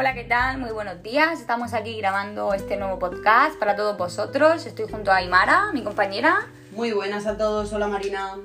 Hola, 0.00 0.14
¿qué 0.14 0.24
tal? 0.24 0.56
Muy 0.56 0.70
buenos 0.70 1.02
días. 1.02 1.40
Estamos 1.40 1.74
aquí 1.74 1.98
grabando 1.98 2.54
este 2.54 2.78
nuevo 2.78 2.98
podcast 2.98 3.58
para 3.58 3.76
todos 3.76 3.98
vosotros. 3.98 4.64
Estoy 4.64 4.90
junto 4.90 5.12
a 5.12 5.16
Aymara, 5.16 5.72
mi 5.74 5.84
compañera. 5.84 6.48
Muy 6.72 6.92
buenas 6.92 7.26
a 7.26 7.36
todos. 7.36 7.70
Hola, 7.74 7.86
Marina. 7.86 8.38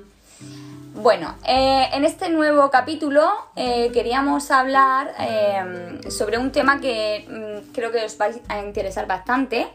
Bueno, 0.96 1.34
eh, 1.48 1.86
en 1.94 2.04
este 2.04 2.28
nuevo 2.28 2.70
capítulo 2.70 3.26
eh, 3.56 3.90
queríamos 3.94 4.50
hablar 4.50 5.14
eh, 5.18 6.10
sobre 6.10 6.36
un 6.36 6.52
tema 6.52 6.78
que 6.78 7.26
mm, 7.26 7.72
creo 7.72 7.90
que 7.90 8.04
os 8.04 8.20
va 8.20 8.26
a 8.48 8.58
interesar 8.58 9.06
bastante. 9.06 9.66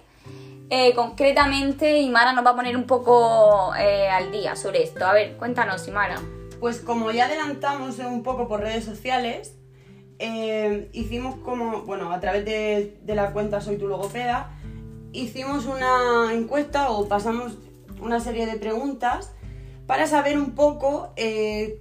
concretamente, 0.95 1.97
Imara 1.97 2.31
nos 2.31 2.45
va 2.45 2.51
a 2.51 2.55
poner 2.55 2.77
un 2.77 2.85
poco 2.85 3.71
al 3.73 4.31
día 4.31 4.55
sobre 4.55 4.83
esto. 4.83 5.03
A 5.03 5.13
ver, 5.13 5.35
cuéntanos, 5.35 5.87
Imara. 5.87 6.21
Pues 6.59 6.79
como 6.79 7.09
ya 7.09 7.25
adelantamos 7.25 7.97
un 7.97 8.21
poco 8.21 8.47
por 8.47 8.59
redes 8.59 8.85
sociales, 8.85 9.55
hicimos 10.93 11.35
como, 11.39 11.81
bueno, 11.83 12.11
a 12.11 12.19
través 12.19 12.45
de, 12.45 12.97
de 13.03 13.15
la 13.15 13.31
cuenta 13.31 13.61
Soy 13.61 13.77
tu 13.77 13.87
logopeda, 13.87 14.51
hicimos 15.13 15.65
una 15.65 16.33
encuesta 16.33 16.91
o 16.91 17.07
pasamos 17.07 17.57
una 18.01 18.19
serie 18.19 18.45
de 18.45 18.57
preguntas 18.57 19.31
para 19.85 20.07
saber 20.07 20.37
un 20.37 20.51
poco 20.51 21.13
eh, 21.15 21.79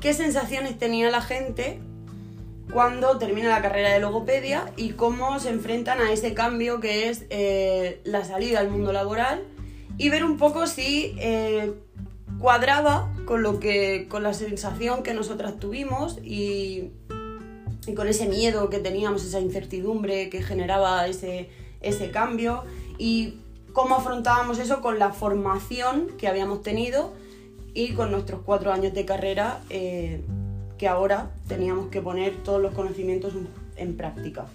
qué 0.00 0.14
sensaciones 0.14 0.78
tenía 0.78 1.10
la 1.10 1.20
gente 1.20 1.80
cuando 2.72 3.18
termina 3.18 3.48
la 3.48 3.62
carrera 3.62 3.92
de 3.92 4.00
logopedia 4.00 4.72
y 4.76 4.90
cómo 4.90 5.40
se 5.40 5.50
enfrentan 5.50 6.00
a 6.00 6.12
ese 6.12 6.34
cambio 6.34 6.80
que 6.80 7.08
es 7.08 7.24
eh, 7.30 8.00
la 8.04 8.24
salida 8.24 8.60
al 8.60 8.70
mundo 8.70 8.92
laboral 8.92 9.42
y 9.96 10.10
ver 10.10 10.24
un 10.24 10.36
poco 10.36 10.66
si 10.66 11.16
eh, 11.18 11.72
cuadraba 12.38 13.12
con 13.24 13.42
lo 13.42 13.58
que 13.58 14.06
con 14.08 14.22
la 14.22 14.34
sensación 14.34 15.02
que 15.02 15.14
nosotras 15.14 15.58
tuvimos 15.58 16.18
y, 16.22 16.92
y, 17.88 17.94
con 17.94 18.08
ese 18.08 18.26
miedo 18.26 18.70
que 18.70 18.78
teníamos 18.78 19.24
esa 19.24 19.40
incertidumbre 19.40 20.30
que 20.30 20.42
generaba 20.42 21.06
ese, 21.06 21.48
ese 21.80 22.10
cambio 22.10 22.64
y 22.98 23.34
cómo 23.72 23.96
afrontábamos 23.96 24.58
eso 24.58 24.80
con 24.80 24.98
la 24.98 25.12
formación 25.12 26.08
que 26.18 26.28
habíamos 26.28 26.62
tenido 26.62 27.12
y 27.74 27.92
con 27.94 28.10
nuestros 28.10 28.40
cuatro 28.44 28.72
años 28.72 28.94
de 28.94 29.04
carrera 29.04 29.60
eh, 29.70 30.22
que 30.78 30.88
ahora 30.88 31.30
teníamos 31.48 31.88
que 31.88 32.00
poner 32.00 32.36
todos 32.42 32.60
los 32.60 32.74
conocimientos 32.74 33.34
en 33.76 33.96
práctica. 33.96 34.46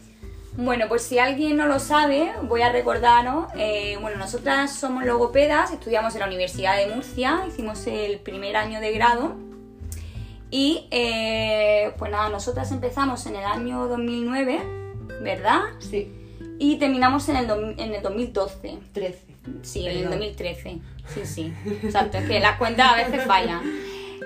Bueno, 0.56 0.86
pues 0.88 1.02
si 1.02 1.18
alguien 1.18 1.58
no 1.58 1.66
lo 1.66 1.80
sabe, 1.80 2.32
voy 2.44 2.62
a 2.62 2.72
recordaros, 2.72 3.48
eh, 3.56 3.98
bueno, 4.00 4.18
nosotras 4.18 4.76
somos 4.76 5.04
logopedas, 5.04 5.72
estudiamos 5.72 6.14
en 6.14 6.20
la 6.20 6.28
Universidad 6.28 6.78
de 6.78 6.94
Murcia, 6.94 7.44
hicimos 7.48 7.88
el 7.88 8.20
primer 8.20 8.56
año 8.56 8.80
de 8.80 8.92
grado 8.92 9.36
y 10.54 10.88
eh, 10.92 11.94
pues 11.98 12.12
nada, 12.12 12.30
nosotras 12.30 12.72
empezamos 12.72 13.26
en 13.26 13.36
el 13.36 13.44
año 13.44 13.88
2009, 13.88 14.62
¿verdad? 15.22 15.62
Sí 15.80 16.20
y 16.60 16.78
terminamos 16.78 17.28
en 17.30 17.36
el, 17.38 17.50
en 17.78 17.94
el 17.94 18.02
2012. 18.02 18.80
13. 18.94 19.26
Sí, 19.64 19.86
en 19.86 19.98
el 19.98 20.10
2013. 20.10 20.80
Sí, 21.08 21.26
sí. 21.26 21.54
Exacto, 21.84 22.18
es 22.18 22.28
que 22.28 22.40
las 22.40 22.58
cuentas 22.58 22.94
a 22.94 22.96
veces 22.96 23.26
fallan. 23.26 23.62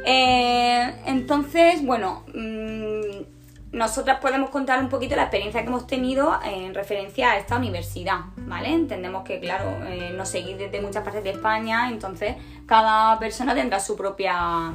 Eh, 0.06 0.94
entonces, 1.08 1.84
bueno, 1.84 2.24
mm, 2.34 3.76
nosotras 3.76 4.20
podemos 4.20 4.52
contar 4.52 4.80
un 4.80 4.90
poquito 4.90 5.16
la 5.16 5.24
experiencia 5.24 5.62
que 5.62 5.68
hemos 5.68 5.88
tenido 5.88 6.40
en 6.46 6.74
referencia 6.74 7.32
a 7.32 7.38
esta 7.38 7.58
universidad, 7.58 8.20
¿vale? 8.38 8.70
Entendemos 8.70 9.24
que, 9.24 9.40
claro, 9.40 9.72
eh, 9.88 10.14
nos 10.16 10.30
seguís 10.30 10.58
desde 10.58 10.80
muchas 10.82 11.04
partes 11.04 11.24
de 11.24 11.32
España, 11.32 11.90
entonces 11.90 12.36
cada 12.68 13.18
persona 13.18 13.56
tendrá 13.56 13.80
su 13.80 13.96
propia, 13.96 14.74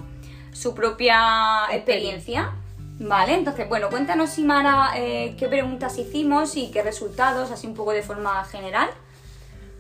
su 0.53 0.75
propia 0.75 1.67
experiencia. 1.73 2.53
Vale, 2.99 3.35
entonces, 3.35 3.69
bueno, 3.69 3.89
cuéntanos, 3.91 4.31
Simara, 4.31 4.93
eh, 4.97 5.35
qué 5.39 5.49
preguntas 5.49 5.99
hicimos 5.99 6.57
y 6.57 6.71
qué 6.71 6.83
resultados, 6.83 7.51
así 7.51 7.67
un 7.67 7.75
poco 7.75 7.93
de 7.93 8.03
forma 8.03 8.45
general. 8.45 8.89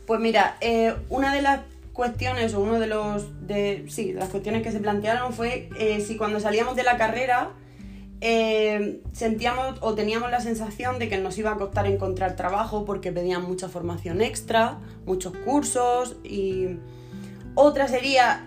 Pues 0.06 0.18
mira, 0.18 0.56
eh, 0.60 0.94
una 1.08 1.32
de 1.32 1.42
las 1.42 1.60
cuestiones, 1.92 2.54
o 2.54 2.60
uno 2.60 2.80
de 2.80 2.86
los, 2.88 3.46
de, 3.46 3.84
sí, 3.88 4.12
las 4.12 4.30
cuestiones 4.30 4.62
que 4.62 4.72
se 4.72 4.80
plantearon 4.80 5.32
fue 5.32 5.68
eh, 5.78 6.00
si 6.00 6.16
cuando 6.16 6.40
salíamos 6.40 6.74
de 6.74 6.82
la 6.82 6.96
carrera 6.96 7.50
sentíamos 9.12 9.78
o 9.80 9.96
teníamos 9.96 10.30
la 10.30 10.38
sensación 10.38 11.00
de 11.00 11.08
que 11.08 11.18
nos 11.18 11.36
iba 11.38 11.50
a 11.50 11.56
costar 11.56 11.88
encontrar 11.88 12.36
trabajo 12.36 12.84
porque 12.84 13.10
pedían 13.10 13.42
mucha 13.42 13.68
formación 13.68 14.20
extra, 14.20 14.78
muchos 15.06 15.36
cursos 15.44 16.16
y... 16.22 16.78
Otra 17.54 17.88
sería 17.88 18.46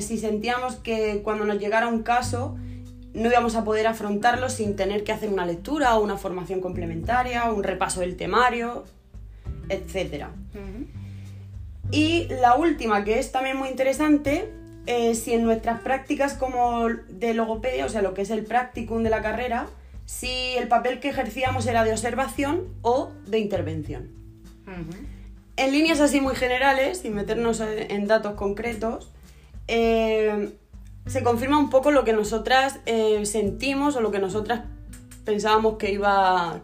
si 0.00 0.18
sentíamos 0.18 0.76
que 0.76 1.22
cuando 1.22 1.44
nos 1.44 1.58
llegara 1.58 1.88
un 1.88 2.02
caso 2.02 2.56
no 3.14 3.28
íbamos 3.28 3.54
a 3.54 3.64
poder 3.64 3.86
afrontarlo 3.86 4.50
sin 4.50 4.76
tener 4.76 5.04
que 5.04 5.12
hacer 5.12 5.28
una 5.28 5.46
lectura 5.46 5.96
o 5.96 6.02
una 6.02 6.16
formación 6.16 6.60
complementaria, 6.60 7.50
un 7.50 7.62
repaso 7.62 8.00
del 8.00 8.16
temario, 8.16 8.84
etc. 9.68 10.26
Y 11.90 12.26
la 12.40 12.56
última, 12.56 13.04
que 13.04 13.20
es 13.20 13.30
también 13.30 13.56
muy 13.56 13.68
interesante, 13.68 14.52
eh, 14.86 15.14
si 15.14 15.32
en 15.32 15.44
nuestras 15.44 15.80
prácticas 15.80 16.34
como 16.34 16.88
de 16.88 17.34
logopedia, 17.34 17.86
o 17.86 17.88
sea, 17.88 18.02
lo 18.02 18.14
que 18.14 18.22
es 18.22 18.30
el 18.30 18.44
practicum 18.44 19.02
de 19.04 19.10
la 19.10 19.22
carrera, 19.22 19.68
si 20.06 20.56
el 20.58 20.66
papel 20.68 20.98
que 20.98 21.08
ejercíamos 21.08 21.66
era 21.66 21.84
de 21.84 21.92
observación 21.92 22.64
o 22.82 23.12
de 23.26 23.38
intervención. 23.38 24.10
En 25.56 25.72
líneas 25.72 26.00
así 26.00 26.20
muy 26.20 26.34
generales, 26.34 26.98
sin 26.98 27.14
meternos 27.14 27.60
en 27.60 28.06
datos 28.08 28.34
concretos, 28.34 29.12
eh, 29.68 30.52
se 31.06 31.22
confirma 31.22 31.58
un 31.58 31.70
poco 31.70 31.90
lo 31.90 32.04
que 32.04 32.12
nosotras 32.12 32.80
eh, 32.86 33.24
sentimos 33.26 33.94
o 33.96 34.00
lo 34.00 34.10
que 34.10 34.18
nosotras 34.18 34.62
pensábamos 35.24 35.76
que 35.76 35.92
iba, 35.92 36.62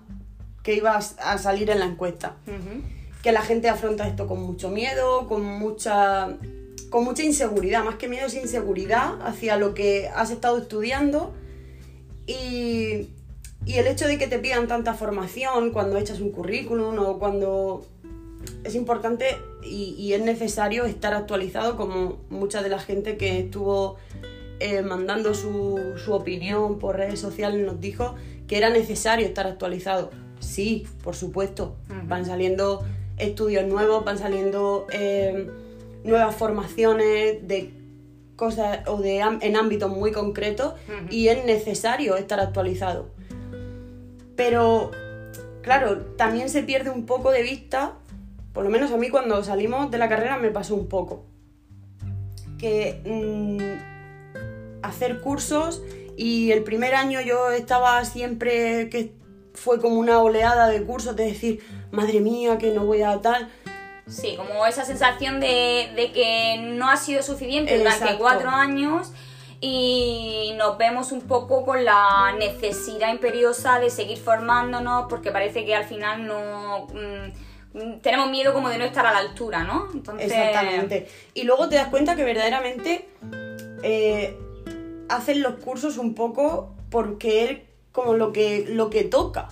que 0.62 0.74
iba 0.74 0.96
a 0.96 1.38
salir 1.38 1.70
en 1.70 1.78
la 1.78 1.86
encuesta. 1.86 2.36
Que 3.22 3.32
la 3.32 3.42
gente 3.42 3.68
afronta 3.68 4.08
esto 4.08 4.26
con 4.26 4.42
mucho 4.42 4.70
miedo, 4.70 5.28
con 5.28 5.44
mucha, 5.44 6.38
con 6.88 7.04
mucha 7.04 7.22
inseguridad, 7.22 7.84
más 7.84 7.96
que 7.96 8.08
miedo 8.08 8.26
es 8.26 8.34
inseguridad 8.34 9.20
hacia 9.22 9.56
lo 9.56 9.74
que 9.74 10.08
has 10.08 10.30
estado 10.30 10.58
estudiando 10.58 11.34
y, 12.26 13.10
y 13.66 13.74
el 13.74 13.86
hecho 13.86 14.06
de 14.06 14.16
que 14.16 14.26
te 14.26 14.38
pidan 14.38 14.68
tanta 14.68 14.94
formación 14.94 15.70
cuando 15.70 15.98
echas 15.98 16.20
un 16.20 16.32
currículum 16.32 16.98
o 16.98 17.18
cuando 17.18 17.86
es 18.64 18.74
importante 18.74 19.38
y, 19.62 19.94
y, 19.98 20.14
es 20.14 20.22
necesario 20.22 20.84
estar 20.84 21.14
actualizado 21.14 21.76
como 21.76 22.18
mucha 22.30 22.62
de 22.62 22.68
la 22.68 22.78
gente 22.78 23.16
que 23.16 23.38
estuvo 23.38 23.96
eh, 24.58 24.82
mandando 24.82 25.34
su, 25.34 25.94
su, 26.04 26.12
opinión 26.12 26.78
por 26.78 26.96
redes 26.96 27.18
sociales, 27.18 27.64
nos 27.64 27.80
dijo 27.80 28.14
que 28.46 28.58
era 28.58 28.68
necesario 28.68 29.26
estar 29.26 29.46
actualizado. 29.46 30.10
Sí, 30.40 30.86
por 31.02 31.14
supuesto. 31.14 31.76
Van 32.06 32.26
saliendo 32.26 32.84
estudios 33.16 33.66
nuevos, 33.66 34.04
van 34.04 34.18
saliendo 34.18 34.86
eh, 34.92 35.48
nuevas 36.04 36.34
formaciones 36.34 37.46
de 37.46 37.70
cosas 38.36 38.80
o 38.86 38.96
de 38.98 39.20
en 39.20 39.56
ámbitos 39.56 39.90
muy 39.90 40.12
concretos 40.12 40.74
y 41.10 41.28
es 41.28 41.44
necesario 41.44 42.16
estar 42.16 42.40
actualizado. 42.40 43.10
Pero, 44.36 44.90
claro, 45.62 45.98
también 46.16 46.48
se 46.48 46.62
pierde 46.62 46.90
un 46.90 47.06
poco 47.06 47.30
de 47.30 47.42
vista, 47.42 47.96
por 48.52 48.64
lo 48.64 48.70
menos 48.70 48.90
a 48.92 48.96
mí 48.96 49.08
cuando 49.10 49.42
salimos 49.44 49.90
de 49.90 49.98
la 49.98 50.08
carrera 50.08 50.36
me 50.36 50.50
pasó 50.50 50.74
un 50.74 50.88
poco, 50.88 51.24
que 52.58 53.00
mm, 53.04 54.84
hacer 54.84 55.20
cursos 55.20 55.82
y 56.16 56.52
el 56.52 56.62
primer 56.62 56.94
año 56.94 57.20
yo 57.20 57.50
estaba 57.50 58.04
siempre 58.04 58.90
que 58.90 59.14
fue 59.54 59.80
como 59.80 59.96
una 59.96 60.20
oleada 60.20 60.68
de 60.68 60.82
cursos 60.84 61.16
de 61.16 61.24
decir, 61.24 61.62
madre 61.90 62.20
mía, 62.20 62.58
que 62.58 62.70
no 62.72 62.84
voy 62.84 63.02
a 63.02 63.20
tal. 63.20 63.50
Sí, 64.06 64.34
como 64.36 64.66
esa 64.66 64.84
sensación 64.84 65.40
de, 65.40 66.10
que 66.12 66.58
no 66.58 66.90
ha 66.90 66.96
sido 66.96 67.22
suficiente 67.22 67.78
durante 67.78 68.16
cuatro 68.18 68.50
años 68.50 69.12
y 69.60 70.54
nos 70.56 70.78
vemos 70.78 71.12
un 71.12 71.22
poco 71.22 71.64
con 71.64 71.84
la 71.84 72.34
necesidad 72.38 73.12
imperiosa 73.12 73.78
de 73.78 73.90
seguir 73.90 74.18
formándonos 74.18 75.06
porque 75.08 75.30
parece 75.30 75.64
que 75.64 75.74
al 75.74 75.84
final 75.84 76.26
no... 76.26 76.86
Mm, 76.92 77.49
tenemos 78.02 78.30
miedo 78.30 78.52
como 78.52 78.68
de 78.68 78.78
no 78.78 78.84
estar 78.84 79.06
a 79.06 79.12
la 79.12 79.18
altura, 79.18 79.64
¿no? 79.64 79.88
Exactamente. 80.18 81.08
Y 81.34 81.44
luego 81.44 81.68
te 81.68 81.76
das 81.76 81.88
cuenta 81.88 82.16
que 82.16 82.24
verdaderamente 82.24 83.08
eh, 83.82 84.36
hacen 85.08 85.42
los 85.42 85.54
cursos 85.54 85.98
un 85.98 86.14
poco 86.14 86.74
porque 86.90 87.44
es 87.44 87.58
como 87.92 88.14
lo 88.14 88.32
que, 88.32 88.66
lo 88.68 88.90
que 88.90 89.04
toca, 89.04 89.48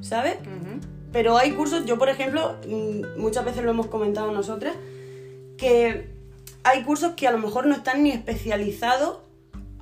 ¿sabes? 0.00 0.36
Pero 1.12 1.36
hay 1.36 1.52
cursos, 1.52 1.84
yo 1.84 1.98
por 1.98 2.08
ejemplo, 2.08 2.56
mm, 2.66 3.20
muchas 3.20 3.44
veces 3.44 3.62
lo 3.62 3.70
hemos 3.70 3.86
comentado 3.86 4.32
nosotras, 4.32 4.74
que 5.58 6.08
hay 6.64 6.82
cursos 6.82 7.12
que 7.14 7.28
a 7.28 7.32
lo 7.32 7.38
mejor 7.38 7.66
no 7.66 7.74
están 7.74 8.02
ni 8.02 8.10
especializados 8.10 9.18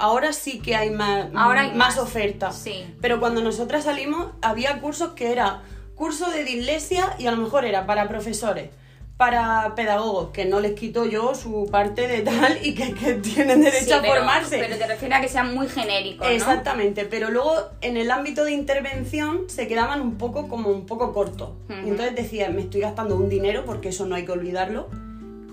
ahora 0.00 0.32
sí 0.32 0.60
que 0.60 0.74
hay 0.74 0.90
más, 0.90 1.28
ahora 1.34 1.60
hay 1.60 1.74
más, 1.74 1.98
ofertas. 1.98 2.56
Sí. 2.56 2.84
Pero 3.00 3.20
cuando 3.20 3.42
nosotras 3.42 3.84
salimos, 3.84 4.32
había 4.42 4.80
cursos 4.80 5.10
que 5.10 5.30
era 5.30 5.62
curso 6.00 6.30
de 6.30 6.44
dislexia 6.44 7.14
y 7.18 7.26
a 7.26 7.30
lo 7.30 7.36
mejor 7.36 7.66
era 7.66 7.84
para 7.84 8.08
profesores, 8.08 8.70
para 9.18 9.74
pedagogos, 9.76 10.30
que 10.30 10.46
no 10.46 10.60
les 10.60 10.72
quito 10.72 11.04
yo 11.04 11.34
su 11.34 11.68
parte 11.70 12.08
de 12.08 12.22
tal 12.22 12.58
y 12.64 12.74
que, 12.74 12.94
que 12.94 13.12
tienen 13.14 13.60
derecho 13.60 13.84
Sí, 13.84 13.92
a 13.92 14.00
pero- 14.00 14.14
formarse. 14.14 14.56
Pero 14.58 14.78
te 14.78 14.86
refieres 14.86 15.18
a 15.18 15.20
que 15.20 15.28
sean 15.28 15.54
muy 15.54 15.68
genéricos, 15.68 16.26
¿no? 16.26 16.32
Exactamente, 16.32 17.04
pero 17.04 17.28
luego 17.30 17.52
en 17.82 17.98
el 17.98 18.10
ámbito 18.10 18.44
de 18.44 18.52
intervención 18.52 19.42
se 19.50 19.68
quedaban 19.68 20.00
un 20.00 20.16
poco 20.16 20.48
como 20.48 20.70
un 20.70 20.86
poco 20.86 21.12
cortos. 21.12 21.50
Entonces 21.68 22.14
decía, 22.16 22.48
me 22.48 22.62
estoy 22.62 22.80
gastando 22.80 23.14
un 23.14 23.28
dinero, 23.28 23.64
porque 23.66 23.90
eso 23.90 24.06
no 24.06 24.14
hay 24.14 24.24
que 24.24 24.32
olvidarlo, 24.32 24.88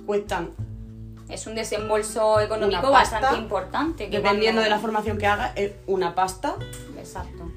cuestan, 0.06 0.52
Es 1.30 1.46
un 1.46 1.56
desembolso 1.56 2.40
económico 2.40 2.90
pasta, 2.90 3.20
bastante 3.20 3.38
importante. 3.42 4.06
Que 4.10 4.16
dependiendo 4.20 4.62
cuando- 4.62 4.62
de 4.64 4.70
la 4.70 4.80
formación 4.80 5.18
que 5.18 5.28
hagas, 5.28 5.52
es 5.58 5.74
una 5.88 6.16
pasta. 6.16 6.56
Exacto. 6.98 7.52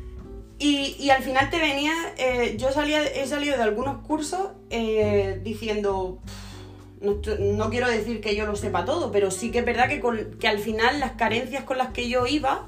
Y, 0.62 0.94
y 1.00 1.08
al 1.08 1.22
final 1.22 1.48
te 1.48 1.58
venía, 1.58 1.92
eh, 2.18 2.56
yo 2.58 2.70
salía, 2.70 3.02
he 3.02 3.26
salido 3.26 3.56
de 3.56 3.62
algunos 3.62 4.06
cursos 4.06 4.48
eh, 4.68 5.40
diciendo, 5.42 6.18
"Pff, 7.02 7.38
no, 7.40 7.70
quiero 7.70 7.88
decir 7.88 8.20
que 8.20 8.36
yo 8.36 8.44
lo 8.44 8.54
sepa 8.56 8.84
todo, 8.84 9.10
pero 9.10 9.30
sí 9.30 9.50
que 9.50 9.60
es 9.60 9.64
verdad 9.64 9.88
que, 9.88 10.00
con- 10.00 10.36
que 10.38 10.48
al 10.48 10.58
final 10.58 11.00
las 11.00 11.12
carencias 11.12 11.64
con 11.64 11.78
las 11.78 11.88
que 11.92 12.10
yo 12.10 12.26
iba 12.26 12.66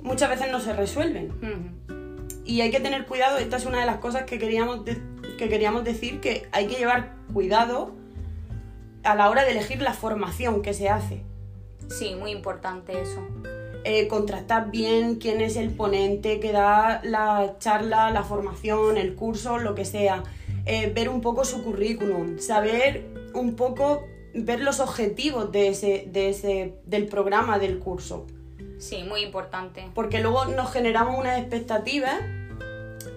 muchas 0.00 0.30
veces 0.30 0.50
no 0.50 0.58
se 0.60 0.72
resuelven. 0.72 1.30
Ujú. 1.42 2.34
Y 2.46 2.62
hay 2.62 2.70
que 2.70 2.80
tener 2.80 3.04
cuidado, 3.04 3.36
esta 3.36 3.58
es 3.58 3.66
una 3.66 3.80
de 3.80 3.84
las 3.86 3.98
cosas 3.98 4.22
que 4.22 4.38
queríamos, 4.38 4.86
de- 4.86 4.96
que 5.36 5.50
queríamos 5.50 5.84
decir, 5.84 6.20
que 6.20 6.48
hay 6.50 6.66
que 6.66 6.76
llevar 6.76 7.12
cuidado 7.34 7.92
a 9.04 9.14
la 9.14 9.28
hora 9.28 9.44
de 9.44 9.50
elegir 9.50 9.82
la 9.82 9.92
formación 9.92 10.62
que 10.62 10.72
se 10.72 10.88
hace. 10.88 11.22
Sí, 11.90 12.14
muy 12.18 12.30
importante 12.30 12.98
eso. 13.02 13.20
Eh, 13.84 14.08
contrastar 14.08 14.70
bien 14.70 15.16
quién 15.16 15.40
es 15.40 15.56
el 15.56 15.70
ponente 15.70 16.40
que 16.40 16.52
da 16.52 17.00
la 17.04 17.56
charla, 17.58 18.10
la 18.10 18.22
formación, 18.22 18.96
el 18.96 19.14
curso, 19.14 19.58
lo 19.58 19.74
que 19.74 19.84
sea. 19.84 20.22
Eh, 20.66 20.92
ver 20.94 21.08
un 21.08 21.20
poco 21.20 21.44
su 21.44 21.62
currículum, 21.62 22.38
saber 22.38 23.06
un 23.34 23.54
poco, 23.56 24.04
ver 24.34 24.60
los 24.60 24.80
objetivos 24.80 25.50
de 25.52 25.68
ese, 25.68 26.08
de 26.10 26.28
ese, 26.30 26.74
del 26.84 27.06
programa 27.06 27.58
del 27.58 27.78
curso. 27.78 28.26
Sí, 28.78 29.02
muy 29.02 29.22
importante. 29.22 29.86
Porque 29.94 30.20
luego 30.20 30.44
nos 30.46 30.70
generamos 30.72 31.18
unas 31.18 31.38
expectativas 31.38 32.20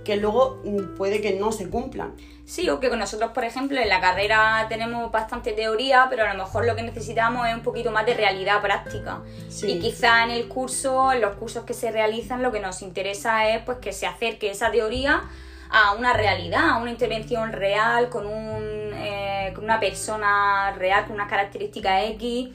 que 0.04 0.18
luego 0.18 0.62
mm, 0.64 0.96
puede 0.96 1.22
que 1.22 1.34
no 1.34 1.52
se 1.52 1.70
cumplan. 1.70 2.14
Sí, 2.46 2.70
o 2.70 2.80
que 2.80 2.90
con 2.90 3.00
nosotros, 3.00 3.32
por 3.32 3.44
ejemplo, 3.44 3.80
en 3.80 3.88
la 3.88 4.02
carrera 4.02 4.66
tenemos 4.68 5.12
bastante 5.12 5.54
teoría, 5.54 6.08
pero 6.10 6.24
a 6.24 6.34
lo 6.34 6.44
mejor 6.44 6.66
lo 6.66 6.76
que 6.76 6.84
necesitamos 6.84 7.48
es 7.48 7.56
un 7.56 7.62
poquito 7.62 7.92
más 7.92 8.06
de 8.06 8.14
realidad 8.14 8.62
práctica. 8.62 9.22
Sí. 9.48 9.72
Y 9.72 9.80
quizá 9.80 10.24
en 10.24 10.32
el 10.32 10.48
curso, 10.48 11.14
en 11.14 11.22
los 11.22 11.36
cursos 11.36 11.64
que 11.64 11.74
se 11.74 11.92
realizan, 11.92 12.42
lo 12.42 12.52
que 12.52 12.60
nos 12.60 12.82
interesa 12.82 13.50
es 13.50 13.64
pues 13.64 13.78
que 13.78 13.94
se 13.94 14.06
acerque 14.06 14.52
esa 14.52 14.70
teoría 14.72 15.24
a 15.70 15.94
una 15.94 16.14
realidad, 16.14 16.72
a 16.72 16.78
una 16.78 16.92
intervención 16.92 17.54
real, 17.54 18.10
con, 18.10 18.26
un, 18.26 18.92
eh, 18.94 19.52
con 19.56 19.64
una 19.64 19.80
persona 19.80 20.74
real, 20.78 21.06
con 21.06 21.14
unas 21.16 21.30
características 21.30 22.04
X, 22.16 22.50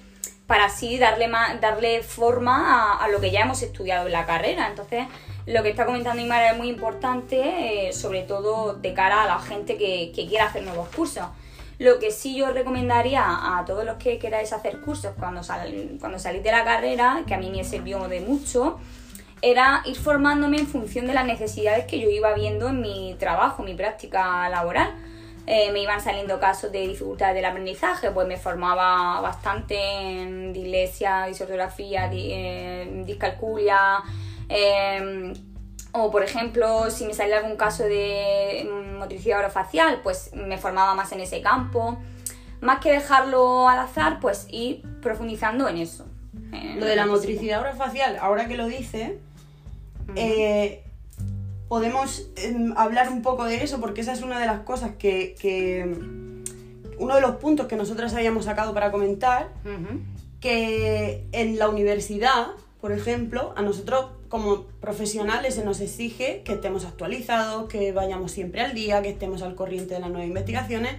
para 0.46 0.66
así 0.66 0.98
darle, 0.98 1.28
más, 1.28 1.60
darle 1.60 2.02
forma 2.02 2.98
a, 3.02 3.08
lo 3.08 3.20
que 3.20 3.31
ya 3.31 3.40
hemos 3.40 3.62
estudiado 3.62 4.06
en 4.06 4.12
la 4.12 4.26
carrera. 4.26 4.69
Entonces, 4.69 5.06
lo 5.46 5.62
que 5.62 5.70
está 5.70 5.87
comentando 5.87 6.22
Imara 6.22 6.52
es 6.52 6.56
muy 6.56 6.69
importante, 6.69 7.88
eh, 7.88 7.93
sobre 7.93 8.22
todo 8.22 8.75
de 8.75 8.94
cara 8.94 9.25
a 9.25 9.26
la 9.26 9.38
gente 9.40 9.76
que, 9.76 10.12
que 10.14 10.26
quiera 10.26 10.46
hacer 10.46 10.62
nuevos 10.62 10.88
cursos. 10.88 11.25
Lo 11.78 11.98
que 11.98 12.10
sí 12.10 12.37
yo 12.37 12.52
recomendaría 12.52 13.22
a 13.22 13.64
todos 13.66 13.84
los 13.84 13.96
que 13.96 14.19
queráis 14.19 14.52
hacer 14.52 14.81
cursos 14.81 15.12
cuando, 15.19 15.43
sal- 15.43 15.98
cuando 16.00 16.19
salís 16.19 16.43
de 16.43 16.52
la 16.52 16.64
carrera, 16.64 17.22
que 17.26 17.34
a 17.34 17.38
mí 17.38 17.50
me 17.50 17.64
sirvió 17.64 18.08
de 18.08 18.20
mucho, 18.20 18.78
era 19.43 19.82
ir 19.84 19.96
formándome 19.96 20.58
en 20.58 20.66
función 20.66 21.06
de 21.06 21.12
las 21.12 21.26
necesidades 21.26 21.84
que 21.84 22.00
yo 22.00 22.08
iba 22.08 22.32
viendo 22.34 22.69
en 22.69 22.81
mi 22.81 23.14
trabajo, 23.19 23.62
mi 23.62 23.75
práctica 23.75 24.48
laboral. 24.48 24.94
Eh, 25.48 25.70
me 25.72 25.81
iban 25.81 26.00
saliendo 26.00 26.40
casos 26.40 26.72
de 26.72 26.81
dificultades 26.88 27.37
del 27.37 27.44
aprendizaje, 27.44 28.10
pues 28.10 28.26
me 28.26 28.37
formaba 28.37 29.20
bastante 29.20 29.76
en 29.78 30.52
dislexia, 30.52 31.26
disortografía, 31.26 32.08
di- 32.08 32.31
eh, 32.32 33.02
discalculia, 33.06 34.02
eh, 34.48 35.32
o 35.93 36.10
por 36.10 36.25
ejemplo, 36.25 36.90
si 36.90 37.04
me 37.06 37.14
salía 37.14 37.38
algún 37.38 37.56
caso 37.56 37.84
de 37.84 38.69
mm, 38.69 38.98
motricidad 38.98 39.38
orofacial, 39.38 40.00
pues 40.02 40.31
me 40.34 40.58
formaba 40.58 40.94
más 40.94 41.12
en 41.12 41.20
ese 41.20 41.40
campo. 41.40 41.96
Más 42.60 42.81
que 42.81 42.90
dejarlo 42.90 43.69
al 43.69 43.78
azar, 43.78 44.19
pues 44.20 44.46
ir 44.50 44.82
profundizando 45.00 45.69
en 45.69 45.76
eso. 45.76 46.06
en 46.52 46.81
Lo 46.81 46.87
de 46.87 46.96
la 46.96 47.06
motricidad 47.06 47.60
orofacial, 47.60 48.16
ahora 48.20 48.48
que 48.48 48.56
lo 48.56 48.66
dice, 48.66 49.19
eh, 50.16 50.82
podemos 51.69 52.29
em, 52.37 52.73
hablar 52.77 53.09
un 53.11 53.23
poco 53.23 53.45
de 53.45 53.63
eso 53.65 53.81
porque 53.81 54.01
esa 54.03 54.13
es 54.13 54.23
una 54.23 54.39
de 54.41 54.47
las 54.47 54.61
cosas 54.61 54.93
que, 54.99 55.35
que- 55.41 55.85
uno 56.99 57.15
de 57.15 57.21
los 57.21 57.37
puntos 57.37 57.67
que 57.67 57.77
nosotras 57.77 58.15
habíamos 58.15 58.47
sacado 58.47 58.73
para 58.73 58.91
comentar, 58.91 59.53
que 60.41 61.27
en 61.33 61.59
la 61.59 61.69
universidad, 61.69 62.49
por 62.81 62.93
ejemplo, 62.93 63.53
a 63.57 63.63
nosotros 63.63 64.07
como 64.29 64.65
profesionales 64.81 65.55
se 65.55 65.65
nos 65.65 65.81
exige 65.81 66.43
que 66.45 66.53
estemos 66.53 66.85
actualizados, 66.85 67.69
que 67.69 67.93
vayamos 67.93 68.33
siempre 68.33 68.61
al 68.61 68.75
día, 68.75 69.03
que 69.03 69.11
estemos 69.11 69.43
al 69.43 69.55
corriente 69.55 69.95
de 69.95 70.01
las 70.01 70.09
nuevas 70.11 70.27
investigaciones. 70.29 70.93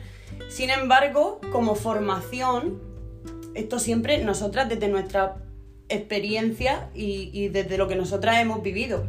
Sin 0.50 0.70
embargo, 0.70 1.40
como 1.52 1.76
formación, 1.76 2.80
esto 3.56 3.80
siempre 3.80 4.24
nosotras 4.24 4.70
desde 4.70 4.88
nuestra 4.88 5.38
experiencia 5.90 6.90
y, 6.94 7.30
y 7.34 7.50
desde 7.50 7.78
lo 7.78 7.88
que 7.88 7.96
nosotras 7.96 8.38
hemos 8.40 8.62
vivido. 8.62 9.06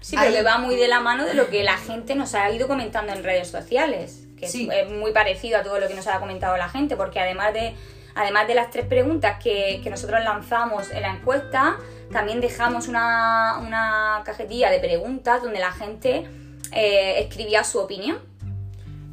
Sí, 0.00 0.16
pero 0.16 0.28
Ahí- 0.28 0.34
que 0.34 0.42
va 0.42 0.58
muy 0.58 0.76
de 0.76 0.88
la 0.88 1.00
mano 1.00 1.26
de 1.26 1.34
lo 1.34 1.48
que 1.48 1.62
la 1.62 1.76
gente 1.76 2.14
nos 2.14 2.34
ha 2.34 2.50
ido 2.50 2.66
comentando 2.68 3.12
en 3.12 3.22
redes 3.22 3.48
sociales, 3.48 4.26
que 4.38 4.46
es- 4.46 4.52
Sí. 4.52 4.68
es, 4.72 4.90
muy 4.90 5.12
parecido 5.12 5.58
a 5.58 5.62
todo 5.62 5.78
lo 5.78 5.88
que 5.88 5.94
nos 5.94 6.06
ha 6.06 6.18
comentado 6.20 6.56
la 6.56 6.68
gente, 6.68 6.96
porque 6.96 7.20
además 7.20 7.52
de, 7.52 7.74
además 8.14 8.48
de 8.48 8.54
las 8.54 8.70
tres 8.70 8.86
preguntas 8.86 9.42
que, 9.42 9.80
que 9.82 9.90
nosotros 9.90 10.20
lanzamos 10.24 10.90
en 10.90 11.02
la 11.02 11.10
encuesta, 11.14 11.76
también 12.10 12.40
dejamos 12.40 12.88
una, 12.88 13.58
una 13.60 14.22
cajetilla 14.24 14.70
de 14.70 14.80
preguntas 14.80 15.42
donde 15.42 15.60
la 15.60 15.70
gente 15.72 16.26
eh, 16.72 17.20
escribía 17.20 17.62
su 17.64 17.78
opinión. 17.78 18.18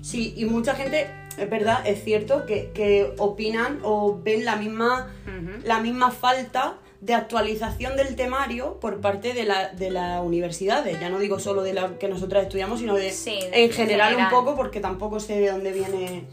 Sí, 0.02 0.34
y 0.38 0.46
mucha 0.46 0.74
gente, 0.76 1.10
es 1.38 1.50
verdad, 1.50 1.86
es 1.86 2.04
cierto, 2.04 2.46
que, 2.46 2.72
que 2.72 3.14
opinan 3.18 3.80
o 3.84 4.20
ven 4.22 4.46
la 4.46 4.56
misma, 4.56 5.08
la 5.64 5.80
misma 5.80 6.12
falta 6.12 6.76
de 7.02 7.14
actualización 7.14 7.96
del 7.96 8.16
temario 8.16 8.80
por 8.80 9.00
parte 9.02 9.34
de, 9.34 9.44
la, 9.44 9.70
de 9.70 9.92
las 9.92 10.24
universidades. 10.24 11.00
Ya 11.00 11.10
no 11.10 11.20
digo 11.20 11.40
solo 11.40 11.62
de 11.64 11.74
la 11.74 11.98
que 12.00 12.08
nosotras 12.08 12.44
estudiamos, 12.44 12.80
sino 12.80 12.96
de 12.96 13.12
Sí, 13.12 13.40
de- 13.52 13.66
en 13.66 13.72
general, 13.72 14.12
general. 14.12 14.34
un 14.34 14.40
poco, 14.40 14.56
porque 14.56 14.80
tampoco 14.80 15.20
sé 15.20 15.40
de 15.40 15.52
dónde 15.52 15.72
vienen 15.74 16.26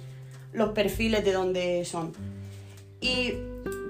los 0.52 0.70
perfiles, 0.70 1.24
de 1.24 1.32
dónde 1.32 1.84
son. 1.84 2.12
Y 3.00 3.34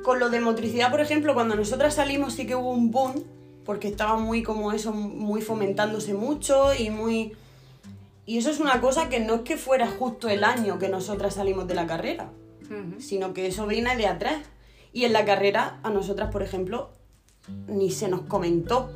con 0.02 0.18
lo 0.18 0.30
de 0.30 0.40
motricidad, 0.40 0.90
por 0.90 1.00
ejemplo, 1.00 1.32
cuando 1.34 1.54
nosotras 1.54 1.94
salimos 1.94 2.34
sí 2.34 2.46
que 2.46 2.56
hubo 2.56 2.70
un 2.70 2.90
boom, 2.90 3.22
porque 3.64 3.88
estaba 3.88 4.16
muy 4.18 4.42
como 4.42 4.72
eso, 4.72 4.92
muy 4.92 5.40
fomentándose 5.40 6.12
mucho 6.14 6.74
y 6.74 6.90
muy... 6.90 7.32
Y 8.26 8.38
eso 8.38 8.50
es 8.50 8.58
una 8.58 8.80
cosa 8.80 9.08
que 9.08 9.20
no 9.20 9.36
es 9.36 9.40
que 9.42 9.56
fuera 9.56 9.86
justo 9.86 10.28
el 10.28 10.44
año 10.44 10.78
que 10.78 10.88
nosotras 10.88 11.34
salimos 11.34 11.68
de 11.68 11.74
la 11.74 11.86
carrera, 11.86 12.30
sino 12.98 13.32
que 13.34 13.46
eso 13.46 13.66
viene 13.66 13.96
de 13.96 14.06
atrás. 14.06 14.36
Y 14.94 15.04
en 15.04 15.12
la 15.12 15.24
carrera, 15.24 15.80
a 15.82 15.90
nosotras, 15.90 16.30
por 16.30 16.44
ejemplo, 16.44 16.92
ni 17.66 17.90
se 17.90 18.08
nos 18.08 18.22
comentó. 18.22 18.90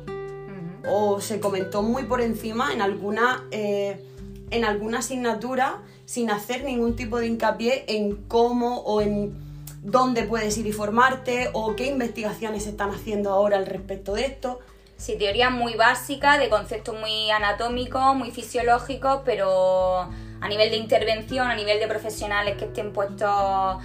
O 0.89 1.19
se 1.19 1.41
comentó 1.41 1.83
muy 1.83 2.03
por 2.03 2.21
encima 2.21 2.73
en 2.73 2.81
alguna, 2.81 3.43
eh, 3.51 4.01
en 4.49 4.63
alguna 4.63 4.99
asignatura 4.99 5.83
sin 6.05 6.31
hacer 6.31 6.63
ningún 6.63 6.95
tipo 6.95 7.19
de 7.19 7.27
hincapié 7.27 7.83
en 7.89 8.15
cómo 8.27 8.77
o 8.79 9.01
en 9.01 9.37
dónde 9.83 10.23
puedes 10.23 10.57
ir 10.57 10.67
y 10.67 10.71
formarte 10.71 11.49
o 11.51 11.75
qué 11.75 11.87
investigaciones 11.87 12.63
se 12.63 12.69
están 12.69 12.91
haciendo 12.91 13.31
ahora 13.31 13.57
al 13.57 13.65
respecto 13.65 14.13
de 14.13 14.25
esto. 14.25 14.59
Sí, 14.95 15.17
teoría 15.17 15.49
muy 15.49 15.75
básica, 15.75 16.37
de 16.37 16.49
conceptos 16.49 16.97
muy 16.97 17.29
anatómicos, 17.29 18.15
muy 18.15 18.31
fisiológicos, 18.31 19.21
pero 19.25 19.99
a 20.41 20.47
nivel 20.47 20.69
de 20.71 20.77
intervención, 20.77 21.47
a 21.47 21.55
nivel 21.55 21.79
de 21.79 21.87
profesionales 21.87 22.57
que 22.57 22.65
estén 22.65 22.93
puestos 22.93 23.77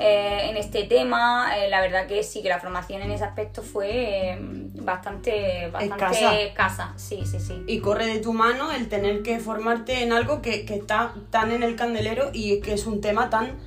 eh, 0.00 0.48
en 0.50 0.56
este 0.56 0.84
tema, 0.84 1.52
eh, 1.58 1.68
la 1.68 1.80
verdad 1.80 2.06
que 2.06 2.22
sí, 2.22 2.42
que 2.42 2.48
la 2.48 2.58
formación 2.58 3.02
en 3.02 3.10
ese 3.10 3.24
aspecto 3.24 3.62
fue 3.62 4.30
eh, 4.32 4.38
bastante, 4.40 5.68
bastante 5.72 6.46
Escasa. 6.46 6.94
Sí, 6.96 7.22
sí, 7.26 7.38
sí. 7.38 7.62
Y 7.66 7.80
corre 7.80 8.06
de 8.06 8.18
tu 8.18 8.32
mano 8.32 8.72
el 8.72 8.88
tener 8.88 9.22
que 9.22 9.38
formarte 9.38 10.02
en 10.02 10.12
algo 10.12 10.40
que, 10.42 10.64
que 10.64 10.74
está 10.76 11.14
tan 11.30 11.52
en 11.52 11.62
el 11.62 11.76
candelero 11.76 12.30
y 12.32 12.60
que 12.60 12.72
es 12.74 12.86
un 12.86 13.00
tema 13.00 13.30
tan 13.30 13.58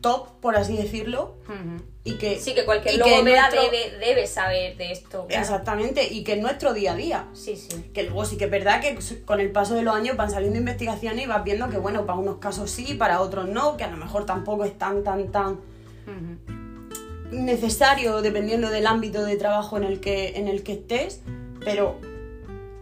top, 0.00 0.28
por 0.40 0.56
así 0.56 0.76
decirlo, 0.76 1.34
y 2.04 2.12
que... 2.18 2.38
Sí, 2.38 2.54
que 2.54 2.64
cualquier 2.64 2.94
y 2.94 2.98
que 2.98 3.10
logopeda 3.10 3.48
nuestro- 3.50 3.62
debe, 3.62 3.98
debe 3.98 4.26
saber 4.28 4.76
de 4.76 4.92
esto. 4.92 5.26
claro. 5.26 5.42
Exactamente, 5.42 6.06
y 6.12 6.22
que 6.22 6.34
es 6.34 6.38
nuestro 6.40 6.72
día 6.74 6.92
a 6.92 6.96
día. 6.96 7.24
Sí, 7.32 7.56
sí. 7.56 7.90
Que 7.92 8.04
luego 8.04 8.24
sí 8.24 8.36
que 8.36 8.44
es 8.44 8.50
verdad 8.50 8.80
que 8.80 8.96
con 9.24 9.40
el 9.40 9.50
paso 9.50 9.74
de 9.74 9.82
los 9.82 9.96
años 9.96 10.16
van 10.16 10.30
saliendo 10.30 10.58
investigaciones 10.58 11.24
y 11.24 11.26
vas 11.26 11.42
viendo 11.42 11.68
que, 11.70 11.78
bueno, 11.78 12.06
para 12.06 12.18
unos 12.18 12.36
casos 12.38 12.70
sí, 12.70 12.94
para 12.94 13.20
otros 13.20 13.48
no, 13.48 13.76
que 13.76 13.82
a 13.84 13.90
lo 13.90 13.96
mejor 13.96 14.26
tampoco 14.26 14.64
es 14.64 14.78
tan, 14.78 15.02
tan, 15.02 15.32
tan 15.32 15.58
Necesario 17.30 18.22
dependiendo 18.22 18.70
del 18.70 18.86
ámbito 18.86 19.24
de 19.24 19.36
trabajo 19.36 19.76
en 19.76 19.84
el 19.84 20.00
que, 20.00 20.36
en 20.38 20.46
el 20.48 20.62
que 20.62 20.74
estés, 20.74 21.20
pero 21.64 21.98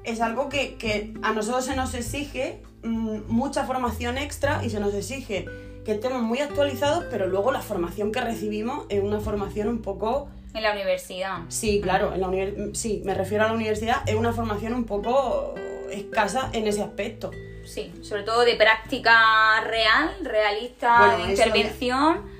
es 0.04 0.20
algo 0.20 0.48
que, 0.50 0.74
que 0.76 1.14
a 1.22 1.32
nosotros 1.32 1.64
se 1.64 1.74
nos 1.74 1.94
exige 1.94 2.60
mm, 2.82 3.20
mucha 3.28 3.64
formación 3.64 4.18
extra 4.18 4.62
y 4.64 4.68
se 4.70 4.80
nos 4.80 4.92
exige 4.92 5.46
que 5.86 5.92
estemos 5.92 6.22
muy 6.22 6.40
actualizados, 6.40 7.04
pero 7.10 7.26
luego 7.26 7.52
la 7.52 7.60
formación 7.60 8.12
que 8.12 8.20
recibimos 8.20 8.84
es 8.90 9.02
una 9.02 9.20
formación 9.20 9.68
un 9.68 9.80
poco... 9.82 10.28
En 10.54 10.62
la 10.62 10.72
universidad. 10.72 11.38
Sí, 11.48 11.80
claro, 11.82 12.14
en 12.14 12.20
la 12.20 12.28
univers- 12.28 12.74
sí, 12.74 13.02
me 13.04 13.14
refiero 13.14 13.44
a 13.44 13.48
la 13.48 13.54
universidad, 13.54 13.96
es 14.06 14.14
una 14.14 14.32
formación 14.32 14.74
un 14.74 14.84
poco 14.84 15.54
escasa 15.90 16.50
en 16.52 16.66
ese 16.66 16.82
aspecto. 16.82 17.30
Sí, 17.66 17.92
sobre 18.02 18.22
todo 18.24 18.44
de 18.44 18.56
práctica 18.56 19.60
real, 19.66 20.10
realista, 20.22 20.98
Bueno, 20.98 21.24
de 21.24 21.30
intervención. 21.32 22.33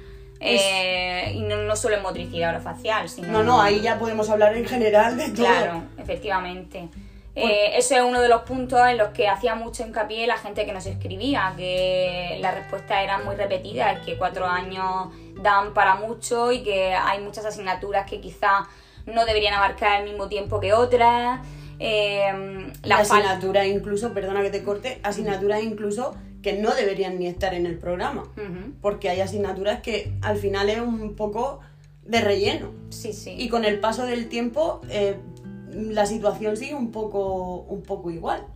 Es- 0.44 0.60
eh, 0.62 1.32
y 1.34 1.40
no, 1.40 1.56
no 1.56 1.74
solo 1.76 1.96
en 1.96 2.02
motricidad 2.02 2.50
orofacial, 2.54 3.08
sino... 3.08 3.28
No, 3.28 3.42
no, 3.42 3.60
ahí 3.60 3.80
ya 3.80 3.98
podemos 3.98 4.28
hablar 4.30 4.56
en 4.56 4.64
general 4.66 5.16
de 5.16 5.28
todo. 5.30 5.46
Claro, 5.46 5.82
efectivamente. 5.98 6.88
Eh, 7.36 7.72
eso 7.76 7.96
es 7.96 8.00
uno 8.02 8.20
de 8.20 8.28
los 8.28 8.42
puntos 8.42 8.78
en 8.88 8.96
los 8.96 9.08
que 9.08 9.26
hacía 9.26 9.56
mucho 9.56 9.84
hincapié 9.84 10.24
la 10.28 10.36
gente 10.38 10.64
que 10.66 10.72
nos 10.72 10.86
escribía, 10.86 11.52
que 11.56 12.38
las 12.40 12.54
respuestas 12.54 13.02
eran 13.02 13.24
muy 13.24 13.34
repetidas, 13.34 13.98
que 14.06 14.16
cuatro 14.16 14.46
años 14.46 15.08
dan 15.42 15.74
para 15.74 15.96
mucho 15.96 16.52
y 16.52 16.62
que 16.62 16.94
hay 16.94 17.20
muchas 17.20 17.44
asignaturas 17.44 18.08
que 18.08 18.20
quizás 18.20 18.68
no 19.06 19.24
deberían 19.26 19.52
abarcar 19.54 20.00
el 20.02 20.08
mismo 20.08 20.28
tiempo 20.28 20.60
que 20.60 20.72
otras. 20.74 21.40
Eh, 21.80 22.70
La 22.84 22.98
asignatura 22.98 23.66
incluso, 23.66 24.14
perdona 24.14 24.40
que 24.42 24.50
te 24.50 24.62
corte, 24.62 25.00
asignaturas 25.02 25.60
incluso 25.62 26.14
que 26.44 26.52
no 26.52 26.74
deberían 26.74 27.18
ni 27.18 27.26
estar 27.26 27.54
en 27.54 27.64
el 27.64 27.78
programa. 27.78 28.24
Porque 28.82 29.08
hay 29.08 29.20
asignaturas 29.20 29.80
que 29.80 30.12
al 30.20 30.36
final 30.36 30.68
es 30.68 30.78
un 30.78 31.16
poco 31.16 31.60
de 32.04 32.20
relleno. 32.20 32.70
Sí, 32.90 33.14
sí. 33.14 33.34
Y 33.36 33.48
con 33.48 33.64
el 33.64 33.80
paso 33.80 34.04
del 34.04 34.28
tiempo 34.28 34.82
eh, 34.90 35.16
la 35.72 36.04
situación 36.04 36.56
sigue 36.58 36.74
un 36.74 36.92
poco, 36.92 37.62
un 37.62 37.82
poco 37.82 38.10
igual. 38.10 38.46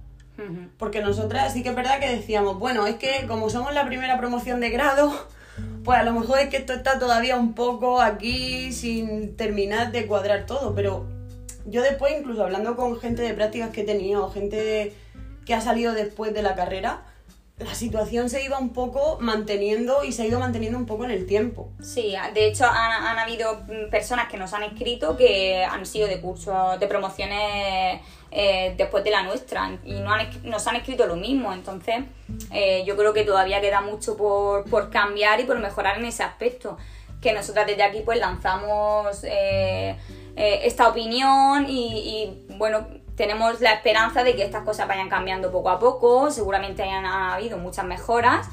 Porque 0.77 1.01
nosotras 1.01 1.53
sí 1.53 1.65
que 1.65 1.71
es 1.71 1.75
verdad 1.75 1.99
que 1.99 2.09
decíamos, 2.09 2.61
bueno, 2.61 2.87
es 2.87 2.95
que 2.95 3.25
como 3.27 3.51
somos 3.51 3.75
la 3.75 3.85
primera 3.87 4.19
promoción 4.19 4.61
de 4.61 4.71
grado, 4.71 5.13
pues 5.85 5.99
a 5.99 6.05
lo 6.05 6.13
mejor 6.13 6.39
es 6.39 6.49
que 6.49 6.59
esto 6.59 6.75
está 6.75 7.01
todavía 7.01 7.37
un 7.37 7.55
poco 7.55 8.01
aquí 8.01 8.71
sin 8.71 9.35
terminar 9.35 9.91
de 9.91 10.07
cuadrar 10.07 10.47
todo. 10.47 10.75
Pero 10.77 11.07
yo 11.67 11.83
después, 11.83 12.15
incluso 12.17 12.45
hablando 12.45 12.77
con 12.77 13.01
gente 13.01 13.23
de 13.23 13.35
prácticas 13.35 13.71
que 13.71 13.81
he 13.81 13.85
tenido, 13.85 14.31
gente 14.31 14.93
que 15.45 15.55
ha 15.55 15.61
salido 15.63 15.95
después 15.95 16.33
de 16.35 16.43
la 16.43 16.55
carrera, 16.55 17.03
la 17.59 17.75
situación 17.75 18.31
se 18.31 18.45
iba 18.45 18.59
un 18.59 18.73
poco 18.73 19.19
manteniendo 19.21 20.05
y 20.05 20.13
se 20.13 20.23
ha 20.23 20.27
ido 20.27 20.39
manteniendo 20.39 20.79
un 20.79 20.87
poco 20.87 21.05
en 21.05 21.11
el 21.11 21.27
tiempo. 21.27 21.71
Sí, 21.83 22.15
de 22.33 22.47
hecho 22.47 22.65
han, 22.67 23.19
habido 23.19 23.61
personas 23.91 24.29
que 24.29 24.37
nos 24.37 24.53
han 24.55 24.63
escrito 24.63 25.17
que 25.17 25.65
han 25.65 25.85
sido 25.85 26.07
de 26.07 26.21
cursos, 26.21 26.79
de 26.79 26.87
promociones 26.87 28.01
eh, 28.31 28.75
después 28.77 29.03
de 29.03 29.11
la 29.11 29.23
nuestra 29.23 29.77
y 29.85 29.95
no 29.95 30.13
han 30.13 30.29
nos 30.45 30.67
han 30.69 30.77
escrito 30.77 31.07
lo 31.07 31.17
mismo. 31.17 31.53
Entonces 31.53 32.05
eh, 32.53 32.85
yo 32.87 32.97
creo 32.97 33.13
que 33.13 33.25
todavía 33.25 33.61
queda 33.61 33.81
mucho 33.81 34.17
por, 34.17 34.65
por 34.71 34.91
cambiar 34.91 35.41
y 35.41 35.45
por 35.45 35.59
mejorar 35.59 35.99
en 35.99 36.05
ese 36.05 36.23
aspecto. 36.23 36.79
Que 37.21 37.33
nosotras 37.33 37.67
desde 37.67 37.83
aquí 37.83 38.03
pues 38.05 38.21
lanzamos 38.21 39.25
eh, 39.25 39.97
eh, 40.37 40.61
esta 40.63 40.89
opinión 40.89 41.69
y, 41.69 42.37
y, 42.49 42.55
bueno, 42.57 42.87
tenemos 43.19 43.61
la 43.61 43.73
esperanza 43.73 44.23
de 44.23 44.37
que 44.37 44.45
estas 44.45 44.63
cosas 44.63 44.87
vayan 44.87 45.09
cambiando 45.09 45.51
poco 45.51 45.71
a 45.71 45.81
poco. 45.81 46.31
Seguramente 46.31 46.85
hayan 46.85 47.05
habido 47.05 47.59
muchas 47.59 47.85
mejoras. 47.85 48.49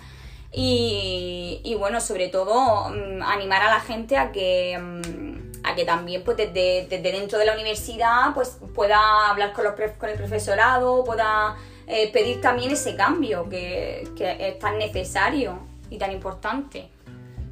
Y, 0.51 1.75
bueno, 1.77 2.01
sobre 2.01 2.29
todo 2.29 2.89
mm, 2.89 3.21
animar 3.21 3.61
a 3.61 3.69
la 3.69 3.79
gente 3.79 4.17
a 4.17 4.31
que, 4.31 4.77
mm, 4.77 5.61
a 5.63 5.75
que 5.75 5.85
también 5.85 6.23
pues 6.23 6.37
desde, 6.37 6.87
desde 6.89 7.11
dentro 7.11 7.37
de 7.37 7.45
la 7.45 7.53
universidad 7.53 8.33
pues 8.33 8.57
pueda 8.73 9.29
hablar 9.29 9.53
con, 9.53 9.65
los 9.65 9.73
con 9.99 10.09
el 10.09 10.17
profesorado, 10.17 11.03
pueda 11.03 11.57
eh, 11.87 12.11
pedir 12.11 12.41
también 12.41 12.71
ese 12.71 12.95
cambio 12.95 13.47
que, 13.49 14.07
que 14.17 14.47
es 14.47 14.57
tan 14.59 14.79
necesario 14.79 15.59
y 15.89 15.97
tan 15.97 16.11
importante. 16.11 16.89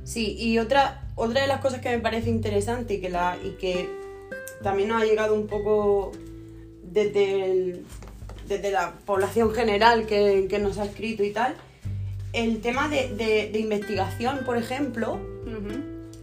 Sí, 0.04 0.36
y 0.40 0.58
otra, 0.58 1.04
otra 1.16 1.42
de 1.42 1.48
las 1.48 1.60
cosas 1.60 1.80
que 1.82 1.90
me 1.90 2.00
parece 2.00 2.30
interesante 2.30 3.00
que, 3.00 3.10
la, 3.10 3.38
y 3.44 3.52
que 3.52 3.88
también 4.64 4.90
nos 4.90 5.02
ha 5.02 5.06
llegado 5.06 5.36
un 5.36 5.48
poco 5.48 6.12
desde, 6.94 7.52
el- 7.52 7.86
desde 8.48 8.72
la 8.72 8.94
población 9.06 9.52
general 9.52 10.06
que, 10.06 10.48
que 10.50 10.60
nos 10.60 10.78
ha 10.78 10.86
escrito 10.86 11.24
y 11.24 11.32
tal, 11.32 11.56
el 12.34 12.62
tema 12.62 12.88
de, 12.88 13.10
de- 13.10 13.50
de 13.52 13.60
investigación, 13.60 14.40
por 14.46 14.58
ejemplo, 14.58 15.20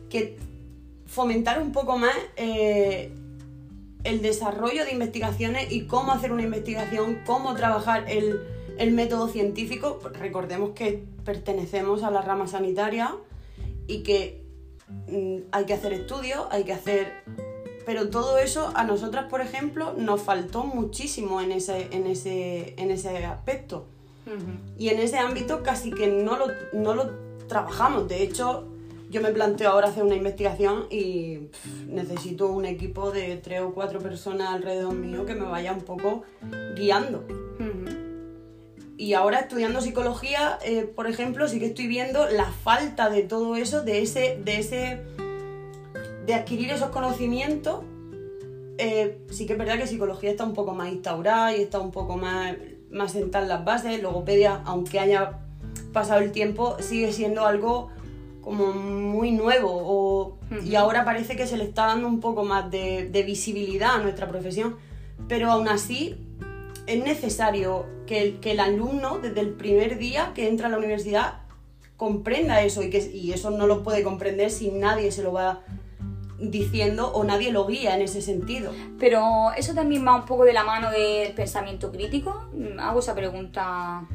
que 0.08 0.36
fomentar 1.06 1.60
un 1.62 1.72
poco 1.72 1.98
más 1.98 2.16
eh, 2.36 3.10
el 4.04 4.22
desarrollo 4.22 4.84
de 4.84 4.92
investigaciones 4.92 5.70
y 5.72 5.82
cómo 5.86 6.12
hacer 6.12 6.32
una 6.32 6.42
investigación, 6.42 7.20
cómo 7.26 7.54
trabajar 7.54 8.04
el, 8.08 8.40
el 8.78 8.92
método 8.92 9.28
científico. 9.28 10.00
Recordemos 10.18 10.70
que 10.70 11.04
pertenecemos 11.24 12.02
a 12.02 12.10
la 12.10 12.22
rama 12.22 12.46
sanitaria 12.48 13.14
y 13.86 14.02
que 14.02 14.42
mm, 15.08 15.36
hay 15.52 15.64
que 15.66 15.74
hacer 15.74 15.92
estudios, 15.92 16.46
hay 16.50 16.64
que 16.64 16.72
hacer... 16.72 17.12
Pero 17.86 18.10
todo 18.10 18.38
eso 18.38 18.72
a 18.74 18.84
nosotras, 18.84 19.26
por 19.30 19.40
ejemplo, 19.40 19.94
nos 19.96 20.22
faltó 20.22 20.64
muchísimo 20.64 21.40
en 21.40 21.52
ese, 21.52 21.88
en 21.92 22.06
ese, 22.06 22.74
en 22.76 22.90
ese 22.90 23.24
aspecto. 23.24 23.86
Y 24.78 24.90
en 24.90 25.00
ese 25.00 25.18
ámbito 25.18 25.64
casi 25.64 25.90
que 25.90 26.06
no 26.06 26.36
lo, 26.36 26.46
no 26.72 26.94
lo 26.94 27.10
trabajamos. 27.48 28.06
De 28.06 28.22
hecho, 28.22 28.68
yo 29.10 29.20
me 29.20 29.32
planteo 29.32 29.70
ahora 29.70 29.88
hacer 29.88 30.04
una 30.04 30.14
investigación 30.14 30.86
y 30.88 31.38
pff, 31.38 31.66
necesito 31.88 32.46
un 32.46 32.64
equipo 32.64 33.10
de 33.10 33.36
tres 33.38 33.60
o 33.60 33.74
cuatro 33.74 33.98
personas 33.98 34.50
alrededor 34.50 34.94
mío 34.94 35.26
que 35.26 35.34
me 35.34 35.46
vaya 35.46 35.72
un 35.72 35.80
poco 35.80 36.22
guiando. 36.76 37.24
Y 38.96 39.14
ahora 39.14 39.40
estudiando 39.40 39.80
psicología, 39.80 40.58
eh, 40.62 40.82
por 40.82 41.06
ejemplo, 41.06 41.48
sí 41.48 41.58
que 41.58 41.66
estoy 41.66 41.86
viendo 41.86 42.28
la 42.28 42.52
falta 42.52 43.08
de 43.08 43.22
todo 43.22 43.56
eso, 43.56 43.82
de 43.82 44.02
ese, 44.02 44.38
de 44.44 44.58
ese, 44.58 45.00
de 46.30 46.36
adquirir 46.36 46.70
esos 46.70 46.90
conocimientos. 46.90 47.80
Eh, 48.78 49.18
sí 49.30 49.46
que 49.46 49.52
es 49.54 49.58
verdad 49.58 49.76
que 49.78 49.86
psicología 49.86 50.30
está 50.30 50.44
un 50.44 50.54
poco 50.54 50.74
más 50.74 50.90
instaurada 50.90 51.54
y 51.56 51.60
está 51.62 51.80
un 51.80 51.90
poco 51.90 52.16
más, 52.16 52.54
más 52.90 53.12
sentada 53.12 53.44
en 53.44 53.48
las 53.48 53.64
bases. 53.64 54.00
Logopedia, 54.02 54.62
aunque 54.64 55.00
haya 55.00 55.40
pasado 55.92 56.20
el 56.20 56.30
tiempo, 56.32 56.76
sigue 56.80 57.12
siendo 57.12 57.44
algo 57.46 57.88
como 58.42 58.72
muy 58.72 59.32
nuevo. 59.32 59.70
o- 59.72 60.38
Y 60.64 60.74
ahora 60.76 61.04
parece 61.04 61.36
que 61.36 61.46
se 61.46 61.56
le 61.56 61.64
está 61.64 61.86
dando 61.86 62.06
un 62.08 62.20
poco 62.20 62.44
más 62.44 62.70
de, 62.70 63.08
de 63.10 63.22
visibilidad 63.24 63.96
a 63.96 63.98
nuestra 63.98 64.28
profesión. 64.28 64.76
Pero 65.28 65.50
aún 65.50 65.68
así, 65.68 66.16
es 66.86 67.02
necesario 67.04 67.86
que 68.06 68.22
el, 68.22 68.40
que 68.40 68.52
el 68.52 68.60
alumno, 68.60 69.18
desde 69.18 69.40
el 69.40 69.50
primer 69.50 69.98
día 69.98 70.32
que 70.34 70.48
entra 70.48 70.68
a 70.68 70.70
la 70.70 70.78
universidad, 70.78 71.34
comprenda 71.96 72.62
eso 72.62 72.82
y, 72.82 72.88
que, 72.88 72.98
y 73.12 73.32
eso 73.32 73.50
no 73.50 73.66
lo 73.66 73.82
puede 73.82 74.02
comprender 74.02 74.50
si 74.50 74.70
nadie 74.70 75.12
se 75.12 75.22
lo 75.22 75.32
va 75.32 75.60
diciendo 76.40 77.12
o 77.12 77.24
nadie 77.24 77.52
lo 77.52 77.66
guía 77.66 77.94
en 77.94 78.02
ese 78.02 78.22
sentido. 78.22 78.72
Pero 78.98 79.52
eso 79.56 79.74
también 79.74 80.06
va 80.06 80.16
un 80.16 80.24
poco 80.24 80.44
de 80.44 80.52
la 80.52 80.64
mano 80.64 80.90
del 80.90 81.32
pensamiento 81.32 81.92
crítico. 81.92 82.48
Hago 82.78 83.00
esa 83.00 83.14
pregunta. 83.14 84.06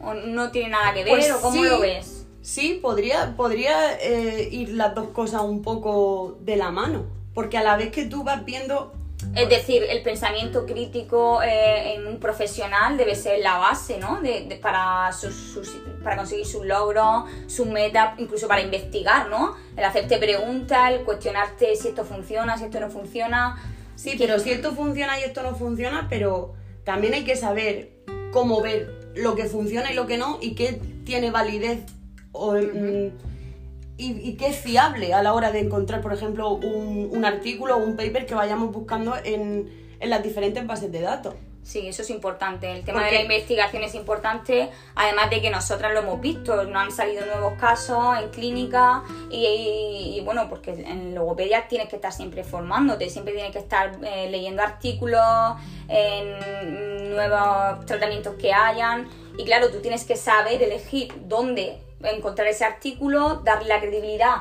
¿O 0.00 0.14
no 0.14 0.50
tiene 0.50 0.70
nada 0.70 0.92
que 0.92 1.04
ver 1.04 1.12
Pues 1.12 1.30
o 1.30 1.40
cómo 1.40 1.62
sí. 1.62 1.68
lo 1.68 1.80
ves? 1.80 2.26
Sí, 2.40 2.80
podría, 2.82 3.36
podría 3.36 3.96
eh, 4.00 4.48
ir 4.50 4.70
las 4.70 4.96
dos 4.96 5.08
cosas 5.08 5.42
un 5.42 5.62
poco 5.62 6.38
de 6.40 6.56
la 6.56 6.72
mano, 6.72 7.04
porque 7.34 7.56
a 7.56 7.62
la 7.62 7.76
vez 7.76 7.92
que 7.92 8.04
tú 8.04 8.24
vas 8.24 8.44
viendo... 8.44 8.92
Es 9.34 9.48
decir, 9.48 9.84
el 9.88 10.02
pensamiento 10.02 10.66
crítico 10.66 11.42
eh, 11.42 11.94
en 11.94 12.06
un 12.06 12.18
profesional 12.18 12.96
debe 12.96 13.14
ser 13.14 13.40
la 13.40 13.56
base, 13.58 13.98
¿no? 13.98 14.20
De, 14.20 14.46
de- 14.46 14.56
para, 14.56 15.10
sus, 15.12 15.34
sus- 15.34 15.76
para 16.02 16.16
conseguir 16.16 16.44
sus 16.46 16.64
logros, 16.66 17.24
sus 17.46 17.66
metas, 17.66 18.18
incluso 18.18 18.46
para 18.48 18.60
investigar, 18.60 19.28
¿no? 19.28 19.54
El 19.76 19.84
hacerte 19.84 20.18
preguntas, 20.18 20.90
el 20.92 21.02
cuestionarte 21.04 21.76
si 21.76 21.88
esto 21.88 22.04
funciona, 22.04 22.58
si 22.58 22.64
esto 22.64 22.80
no 22.80 22.90
funciona. 22.90 23.56
Sí, 23.96 24.16
pero 24.18 24.38
si 24.38 24.50
esto 24.50 24.72
funciona 24.72 25.18
y 25.20 25.22
esto 25.24 25.42
no 25.42 25.54
funciona, 25.54 26.06
pero 26.10 26.54
también 26.84 27.14
hay 27.14 27.24
que 27.24 27.36
saber 27.36 27.92
cómo 28.32 28.60
ver 28.60 29.12
lo 29.14 29.34
que 29.34 29.44
funciona 29.44 29.92
y 29.92 29.94
lo 29.94 30.06
que 30.06 30.16
no 30.18 30.38
y 30.40 30.54
qué 30.54 30.80
tiene 31.04 31.30
validez 31.30 31.80
o, 32.32 32.56
y, 33.98 34.12
y 34.28 34.34
qué 34.36 34.48
es 34.48 34.56
fiable 34.56 35.12
a 35.14 35.22
la 35.22 35.34
hora 35.34 35.52
de 35.52 35.60
encontrar, 35.60 36.00
por 36.00 36.12
ejemplo, 36.12 36.50
un, 36.50 37.10
un 37.12 37.24
artículo 37.24 37.76
o 37.76 37.78
un 37.78 37.96
paper 37.96 38.26
que 38.26 38.34
vayamos 38.34 38.72
buscando 38.72 39.14
en, 39.24 39.70
en 40.00 40.10
las 40.10 40.22
diferentes 40.22 40.66
bases 40.66 40.90
de 40.90 41.00
datos. 41.00 41.34
Sí, 41.64 41.86
eso 41.86 42.02
es 42.02 42.10
importante. 42.10 42.72
El 42.72 42.82
tema 42.84 42.98
Porque- 43.02 43.12
de 43.12 43.16
la 43.18 43.22
investigación 43.22 43.84
es 43.84 43.94
importante, 43.94 44.68
además 44.96 45.30
de 45.30 45.40
que 45.40 45.48
nosotras 45.48 45.92
lo 45.92 46.00
hemos 46.00 46.20
visto, 46.20 46.64
no 46.64 46.80
han 46.80 46.90
salido 46.90 47.24
nuevos 47.24 47.52
casos 47.60 48.18
en 48.20 48.30
clínica 48.30 49.04
y, 49.30 49.46
y- 49.46 50.18
y, 50.18 50.20
bueno, 50.22 50.48
porque 50.48 50.72
en 50.72 51.14
logopedia 51.14 51.68
tienes 51.68 51.88
que 51.88 51.94
estar 51.96 52.12
siempre 52.12 52.42
formándote, 52.42 53.08
siempre 53.10 53.32
tienes 53.34 53.52
que 53.52 53.60
estar 53.60 53.96
eh, 54.04 54.28
leyendo 54.28 54.60
artículos, 54.60 55.20
en 55.88 57.10
nuevos 57.14 57.84
tratamientos 57.86 58.34
que 58.36 58.52
hayan 58.52 59.08
y 59.38 59.44
claro, 59.44 59.70
tú 59.70 59.78
tienes 59.80 60.04
que 60.04 60.16
saber 60.16 60.62
elegir 60.62 61.12
dónde 61.28 61.78
encontrar 62.04 62.48
ese 62.48 62.64
artículo, 62.64 63.40
darle 63.44 63.68
la 63.68 63.80
credibilidad 63.80 64.36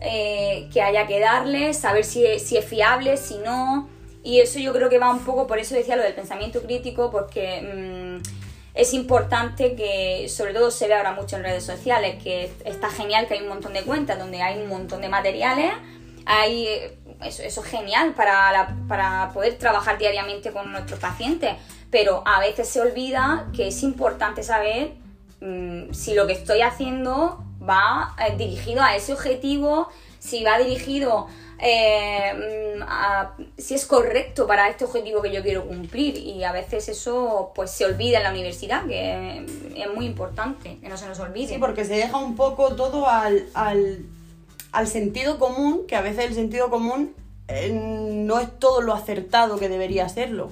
eh, 0.00 0.68
que 0.72 0.82
haya 0.82 1.06
que 1.06 1.18
darle, 1.20 1.74
saber 1.74 2.04
si 2.04 2.24
es, 2.24 2.46
si 2.46 2.56
es 2.56 2.64
fiable, 2.64 3.16
si 3.16 3.38
no. 3.38 3.88
Y 4.22 4.40
eso 4.40 4.58
yo 4.58 4.72
creo 4.72 4.88
que 4.88 4.98
va 4.98 5.10
un 5.10 5.20
poco, 5.20 5.46
por 5.46 5.58
eso 5.58 5.74
decía 5.74 5.96
lo 5.96 6.02
del 6.02 6.14
pensamiento 6.14 6.60
crítico, 6.62 7.10
porque 7.10 8.20
mm, 8.22 8.22
es 8.74 8.92
importante 8.94 9.74
que, 9.74 10.28
sobre 10.28 10.52
todo 10.54 10.70
se 10.70 10.86
ve 10.86 10.94
ahora 10.94 11.12
mucho 11.12 11.36
en 11.36 11.42
redes 11.44 11.64
sociales, 11.64 12.22
que 12.22 12.50
está 12.64 12.90
genial 12.90 13.26
que 13.26 13.34
hay 13.34 13.42
un 13.42 13.48
montón 13.48 13.72
de 13.72 13.82
cuentas 13.82 14.18
donde 14.18 14.42
hay 14.42 14.60
un 14.60 14.68
montón 14.68 15.00
de 15.00 15.08
materiales, 15.08 15.72
hay, 16.26 16.68
eso, 17.24 17.42
eso 17.42 17.62
es 17.62 17.66
genial 17.70 18.12
para, 18.14 18.52
la- 18.52 18.76
para 18.86 19.30
poder 19.32 19.56
trabajar 19.56 19.96
diariamente 19.98 20.52
con 20.52 20.70
nuestros 20.70 21.00
pacientes, 21.00 21.54
pero 21.90 22.22
a 22.26 22.38
veces 22.40 22.68
se 22.68 22.80
olvida 22.80 23.46
que 23.56 23.68
es 23.68 23.82
importante 23.82 24.42
saber 24.42 24.92
mm, 25.40 25.92
si 25.92 26.14
lo 26.14 26.26
que 26.26 26.32
estoy 26.34 26.60
haciendo 26.62 27.44
va 27.68 28.14
eh, 28.26 28.36
dirigido 28.36 28.82
a 28.82 28.96
ese 28.96 29.12
objetivo, 29.12 29.88
si 30.18 30.42
va 30.44 30.58
dirigido 30.58 31.26
eh, 31.60 32.74
mm, 32.78 32.82
a- 32.82 33.34
si 33.56 33.74
es 33.74 33.84
correcto 33.86 34.46
para 34.46 34.68
este 34.68 34.84
objetivo 34.84 35.20
que 35.22 35.32
yo 35.32 35.42
quiero 35.42 35.66
cumplir. 35.66 36.16
Y 36.16 36.44
a 36.44 36.52
veces 36.52 36.88
eso 36.88 37.52
pues 37.54 37.70
se 37.70 37.84
olvida 37.84 38.18
en 38.18 38.24
la 38.24 38.30
universidad 38.30 38.86
que 38.86 39.44
es 39.76 39.94
muy 39.94 40.06
importante 40.06 40.78
que 40.80 40.88
no 40.88 40.96
se 40.96 41.06
nos 41.06 41.18
olvide. 41.18 41.48
Sí, 41.54 41.58
porque 41.58 41.84
se 41.84 41.94
deja 41.94 42.16
un 42.16 42.36
poco 42.36 42.74
todo 42.76 43.08
al, 43.08 43.46
al, 43.54 44.04
al 44.72 44.86
sentido 44.86 45.38
común, 45.38 45.84
que 45.88 45.96
a 45.96 46.00
veces 46.00 46.26
el 46.26 46.34
sentido 46.34 46.70
común 46.70 47.14
eh, 47.48 47.70
no 47.72 48.38
es 48.40 48.58
todo 48.58 48.80
lo 48.80 48.92
acertado 48.94 49.58
que 49.58 49.68
debería 49.68 50.08
serlo. 50.08 50.50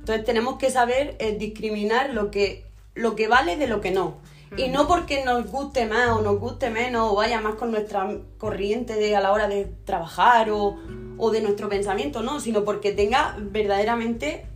Entonces 0.00 0.24
tenemos 0.24 0.58
que 0.58 0.70
saber 0.70 1.16
eh, 1.18 1.36
discriminar 1.38 2.10
lo 2.10 2.30
que, 2.30 2.64
lo 2.94 3.16
que 3.16 3.28
vale 3.28 3.56
de 3.56 3.66
lo 3.66 3.80
que 3.80 3.90
no. 3.90 4.18
Y 4.56 4.68
no 4.68 4.86
porque 4.86 5.24
nos 5.24 5.50
guste 5.50 5.86
más 5.86 6.10
o 6.10 6.22
nos 6.22 6.38
guste 6.38 6.70
menos 6.70 7.10
o 7.10 7.16
vaya 7.16 7.40
más 7.40 7.56
con 7.56 7.72
nuestra 7.72 8.08
corriente 8.38 8.94
de, 8.94 9.16
a 9.16 9.20
la 9.20 9.32
hora 9.32 9.48
de 9.48 9.64
trabajar 9.84 10.48
o, 10.50 10.78
o 11.18 11.30
de 11.32 11.40
nuestro 11.40 11.68
pensamiento, 11.68 12.22
no, 12.22 12.38
sino 12.38 12.64
porque 12.64 12.92
tenga 12.92 13.34
verdaderamente 13.36 14.46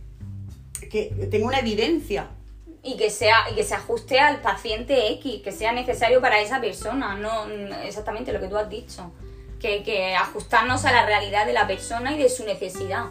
que 0.89 1.27
tenga 1.29 1.47
una 1.47 1.59
evidencia. 1.59 2.29
y 2.81 2.95
que 2.95 3.09
sea 3.09 3.49
y 3.51 3.55
que 3.55 3.65
se 3.65 3.75
ajuste 3.75 4.19
al 4.19 4.39
paciente 4.41 5.11
X 5.15 5.41
que 5.43 5.51
sea 5.51 5.73
necesario 5.73 6.21
para 6.21 6.39
esa 6.39 6.61
persona 6.61 7.15
no 7.15 7.45
mm, 7.45 7.85
exactamente 7.85 8.31
lo 8.31 8.39
que 8.39 8.47
tú 8.47 8.55
has 8.55 8.69
dicho 8.69 9.11
que, 9.59 9.83
que 9.83 10.15
ajustarnos 10.15 10.85
a 10.85 10.93
la 10.93 11.05
realidad 11.05 11.45
de 11.45 11.51
la 11.51 11.67
persona 11.67 12.15
y 12.15 12.17
de 12.17 12.29
su 12.29 12.45
necesidad 12.45 13.07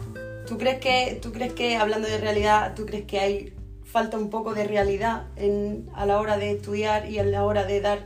¿Tú 0.49 0.57
crees 0.57 0.79
que, 0.79 1.19
tú 1.21 1.31
crees 1.31 1.53
que 1.53 1.77
hablando 1.77 2.07
de 2.07 2.17
realidad, 2.17 2.73
tú 2.75 2.83
crees 2.87 3.05
que 3.05 3.19
hay 3.19 3.53
falta 3.91 4.17
un 4.17 4.29
poco 4.29 4.53
de 4.53 4.65
realidad 4.65 5.23
en, 5.35 5.89
a 5.95 6.05
la 6.05 6.19
hora 6.19 6.37
de 6.37 6.51
estudiar 6.51 7.09
y 7.09 7.19
a 7.19 7.23
la 7.23 7.43
hora 7.43 7.63
de 7.65 7.81
dar 7.81 7.99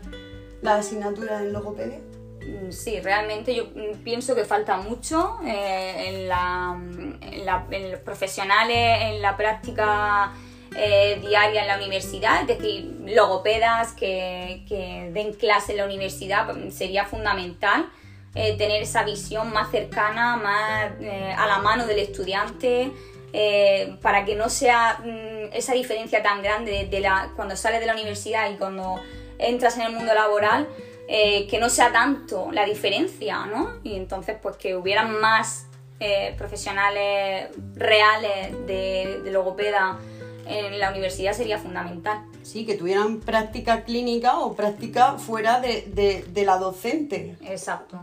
la 0.62 0.76
asignatura 0.76 1.40
en 1.40 1.52
logopedia? 1.54 2.00
Mm, 2.00 2.72
Sí, 2.72 3.00
realmente 3.02 3.54
yo 3.56 3.66
mm, 3.66 4.04
pienso 4.04 4.36
que 4.36 4.46
falta 4.46 4.78
mucho 4.78 5.40
eh, 5.46 6.10
en, 6.10 6.28
la, 6.28 6.76
en, 6.78 7.46
la- 7.46 7.66
en 7.72 7.92
los 7.92 8.00
profesionales, 8.02 9.00
en 9.04 9.22
la 9.22 9.36
práctica 9.38 10.34
eh, 10.76 11.20
diaria 11.22 11.62
en 11.62 11.68
la 11.68 11.78
universidad, 11.78 12.42
es 12.42 12.48
decir, 12.48 13.04
logopedas 13.08 13.92
que, 13.94 14.66
que 14.68 15.12
den 15.14 15.34
clase 15.34 15.74
en 15.74 15.78
la 15.80 15.86
universidad 15.86 16.54
mm, 16.56 16.72
sería 16.72 17.06
fundamental. 17.06 17.90
eh, 18.36 18.58
tener 18.58 18.82
esa 18.82 19.04
visión 19.04 19.54
más 19.54 19.70
cercana, 19.70 20.38
más 20.38 20.92
a 21.38 21.46
la 21.46 21.60
mano 21.60 21.86
del 21.86 22.00
estudiante, 22.00 22.92
eh, 23.34 23.96
para 24.02 24.24
que 24.26 24.36
no 24.36 24.48
sea 24.50 25.00
mm, 25.04 25.54
esa 25.54 25.74
diferencia 25.74 26.22
tan 26.24 26.42
grande 26.44 26.88
de, 26.90 27.00
la, 27.00 27.32
cuando 27.36 27.56
sales 27.56 27.80
de 27.80 27.88
la 27.88 27.94
universidad 27.94 28.50
y 28.52 28.56
cuando 28.56 29.00
entras 29.40 29.76
en 29.78 29.84
el 29.84 29.92
mundo 29.94 30.14
laboral, 30.14 30.68
eh, 31.08 31.48
que 31.48 31.58
no 31.60 31.68
sea 31.70 31.92
tanto 31.92 32.52
la 32.52 32.64
diferencia, 32.66 33.46
¿no? 33.46 33.72
Y 33.84 33.96
entonces, 33.96 34.38
pues 34.42 34.56
que 34.58 34.76
hubieran 34.76 35.20
más 35.20 35.66
eh, 36.00 36.34
profesionales 36.38 37.50
reales 37.76 38.52
de, 38.68 39.22
de 39.24 39.32
logopeda 39.32 40.00
en 40.46 40.78
la 40.80 40.92
universidad 40.92 41.34
sería 41.34 41.58
fundamental. 41.58 42.26
Sí, 42.42 42.66
que 42.66 42.76
tuvieran 42.76 43.20
práctica 43.22 43.84
clínica 43.84 44.40
o 44.40 44.54
práctica 44.56 45.14
fuera 45.18 45.60
de, 45.62 45.84
de- 45.88 46.26
de 46.28 46.46
la 46.46 46.58
docente. 46.58 47.36
Exacto. 47.46 48.00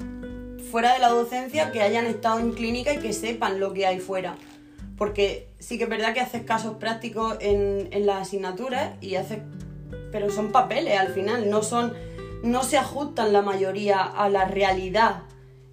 Fuera 0.71 0.93
de 0.95 0.99
la 1.01 1.09
docencia, 1.09 1.71
que 1.73 1.83
hayan 1.83 2.07
estado 2.07 2.39
en 2.39 2.53
clínica 2.53 2.93
y 2.95 2.99
que 2.99 3.13
sepan 3.13 3.61
lo 3.61 3.73
que 3.75 3.87
hay 3.87 3.99
fuera. 3.99 4.37
Porque 5.01 5.49
sí 5.59 5.79
que 5.79 5.85
es 5.85 5.89
verdad 5.89 6.13
que 6.13 6.21
haces 6.21 6.43
casos 6.43 6.75
prácticos 6.75 7.39
en, 7.41 7.89
en 7.91 8.05
las 8.05 8.21
asignaturas 8.21 8.93
y 9.01 9.15
haces... 9.15 9.39
Pero 10.13 10.29
son 10.29 10.53
papeles 10.53 10.99
al 10.99 11.09
final, 11.09 11.49
no 11.49 11.63
son... 11.63 11.95
No 12.43 12.63
se 12.65 12.77
ajustan 12.77 13.33
la 13.33 13.41
mayoría 13.41 14.03
a 14.03 14.29
la 14.29 14.45
realidad. 14.45 15.23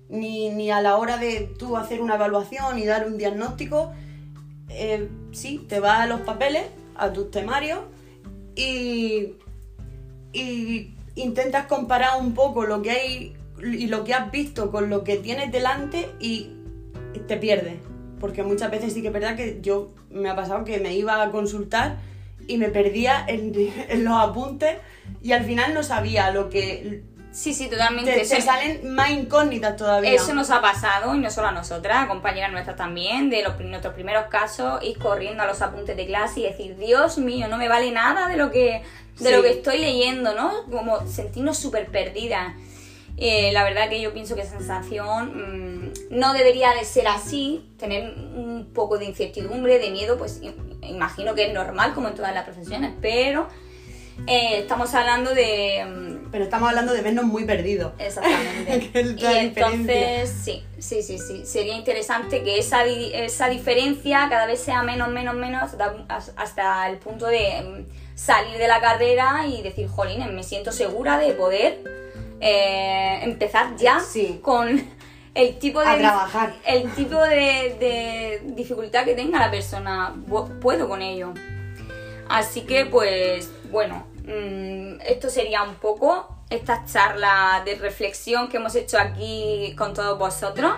Ni, 0.07 0.49
ni 0.49 0.71
a 0.71 0.79
la 0.79 0.95
hora 0.95 1.17
de 1.17 1.41
tú 1.59 1.75
hacer 1.75 1.99
una 2.01 2.15
evaluación 2.15 2.79
y 2.79 2.85
dar 2.85 3.05
un 3.05 3.17
diagnóstico. 3.17 3.91
Eh, 4.69 5.09
sí, 5.33 5.65
te 5.67 5.81
vas 5.81 5.99
a 5.99 6.07
los 6.07 6.21
papeles, 6.21 6.63
a 6.95 7.11
tus 7.11 7.29
temarios 7.29 7.79
y, 8.55 9.33
y 10.31 10.95
intentas 11.15 11.65
comparar 11.67 12.21
un 12.21 12.33
poco 12.33 12.63
lo 12.63 12.81
que 12.81 12.91
hay 12.91 13.35
y 13.61 13.87
lo 13.87 14.05
que 14.05 14.13
has 14.13 14.31
visto 14.31 14.71
con 14.71 14.89
lo 14.89 15.03
que 15.03 15.17
tienes 15.17 15.51
delante 15.51 16.09
y 16.21 16.53
te 17.27 17.35
pierdes. 17.35 17.86
Porque 18.19 18.43
muchas 18.43 18.71
veces 18.71 18.93
sí 18.93 19.01
que 19.01 19.07
es 19.07 19.13
verdad 19.13 19.35
que 19.35 19.59
yo 19.61 19.89
me 20.09 20.29
ha 20.29 20.35
pasado 20.35 20.63
que 20.63 20.79
me 20.79 20.93
iba 20.93 21.21
a 21.21 21.31
consultar 21.31 21.97
y 22.47 22.57
me 22.57 22.69
perdía 22.69 23.23
en, 23.27 23.53
en 23.89 24.03
los 24.03 24.13
apuntes 24.17 24.77
y 25.21 25.31
al 25.31 25.43
final 25.45 25.73
no 25.73 25.83
sabía 25.83 26.31
lo 26.31 26.49
que... 26.49 27.03
Sí, 27.31 27.53
sí, 27.53 27.67
totalmente. 27.67 28.11
Te, 28.11 28.25
salen 28.25 28.95
más 28.95 29.11
incógnitas 29.11 29.75
todavía. 29.75 30.11
Eso 30.11 30.33
nos 30.33 30.49
ha 30.49 30.59
pasado, 30.59 31.13
y 31.13 31.19
no 31.19 31.29
solo 31.29 31.49
a 31.49 31.51
nosotras, 31.51 32.05
a 32.05 32.07
compañeras 32.07 32.51
nuestras 32.51 32.75
también, 32.75 33.29
de 33.29 33.43
los, 33.43 33.59
nuestros 33.59 33.93
primeros 33.93 34.25
casos, 34.25 34.81
ir 34.81 34.97
corriendo 34.97 35.43
a 35.43 35.45
los 35.45 35.61
apuntes 35.61 35.95
de 35.95 36.07
clase 36.07 36.39
y 36.39 36.43
decir, 36.43 36.77
Dios 36.77 37.19
mío, 37.19 37.47
no 37.47 37.57
me 37.57 37.67
vale 37.67 37.91
nada 37.91 38.27
de 38.27 38.37
lo 38.37 38.49
que, 38.49 38.81
de 39.19 39.29
Sí. 39.29 39.35
lo 39.35 39.43
que 39.43 39.51
estoy 39.51 39.77
leyendo, 39.77 40.33
¿no? 40.33 40.63
Como 40.71 41.05
sentirnos 41.05 41.59
súper 41.59 41.87
perdidas. 41.87 42.55
Eh, 43.19 43.51
la 43.51 43.63
verdad 43.63 43.89
que 43.89 43.99
yo 43.99 44.13
pienso 44.13 44.35
que 44.35 44.41
esa 44.41 44.57
sensación 44.57 45.89
mm, 45.89 45.91
no 46.11 46.33
debería 46.33 46.73
de 46.73 46.85
ser 46.85 47.07
así, 47.07 47.71
tener 47.79 48.13
un 48.13 48.69
poco 48.73 48.99
de 48.99 49.05
incertidumbre, 49.05 49.79
de 49.79 49.89
miedo, 49.89 50.17
pues 50.17 50.39
imagino 50.83 51.33
que 51.33 51.47
es 51.47 51.53
normal 51.53 51.93
como 51.95 52.09
en 52.09 52.15
todas 52.15 52.33
las 52.33 52.43
profesiones, 52.43 52.93
pero 53.01 53.47
eh, 54.25 54.59
estamos 54.59 54.93
hablando 54.93 55.33
de... 55.33 55.83
mm, 55.85 56.31
Pero 56.31 56.43
estamos 56.43 56.69
hablando 56.69 56.93
de 56.93 57.01
vernos 57.01 57.25
muy 57.25 57.45
perdidos. 57.45 57.93
Exactamente. 57.97 58.91
Y 59.17 59.25
entonces, 59.25 60.29
sí, 60.43 60.63
sí, 60.77 61.01
sí, 61.01 61.17
sí. 61.17 61.45
Sería 61.45 61.75
interesante 61.75 62.43
que 62.43 62.59
esa, 62.59 62.85
esa 62.85 63.49
diferencia 63.49 64.27
cada 64.29 64.45
vez 64.45 64.59
sea 64.59 64.83
menos, 64.83 65.09
menos, 65.09 65.35
menos, 65.35 65.63
hasta, 65.63 65.95
hasta 66.35 66.89
el 66.89 66.97
punto 66.97 67.25
de 67.27 67.61
mm, 67.61 68.15
salir 68.15 68.57
de 68.57 68.67
la 68.67 68.79
carrera 68.79 69.45
y 69.47 69.61
decir, 69.61 69.87
jolín, 69.87 70.23
me 70.35 70.43
siento 70.43 70.71
segura 70.71 71.17
de 71.17 71.33
poder 71.33 72.06
eh, 72.39 73.19
empezar 73.23 73.75
ya 73.75 73.99
Sí. 73.99 74.39
con 74.41 74.67
el 75.33 75.59
tipo 75.59 75.79
de 75.81 75.87
A 75.87 75.97
trabajar. 75.97 76.53
el 76.65 76.91
tipo 76.93 77.19
de, 77.21 77.75
de 77.79 78.41
dificultad 78.55 79.05
que 79.05 79.13
tenga 79.15 79.39
la 79.39 79.51
persona. 79.51 80.15
Puedo 80.61 80.87
con 80.89 81.01
ello. 81.01 81.33
Así 82.29 82.61
que, 82.61 82.85
pues, 82.85 83.49
bueno, 83.71 84.05
mm, 84.25 85.01
esto 85.05 85.29
sería 85.29 85.63
un 85.63 85.75
poco 85.75 86.27
esta 86.49 86.83
charla 86.85 87.61
de 87.65 87.75
reflexión 87.75 88.47
que 88.49 88.57
hemos 88.57 88.75
hecho 88.75 88.97
aquí 88.99 89.73
con 89.77 89.93
todos 89.93 90.17
vosotros. 90.17 90.71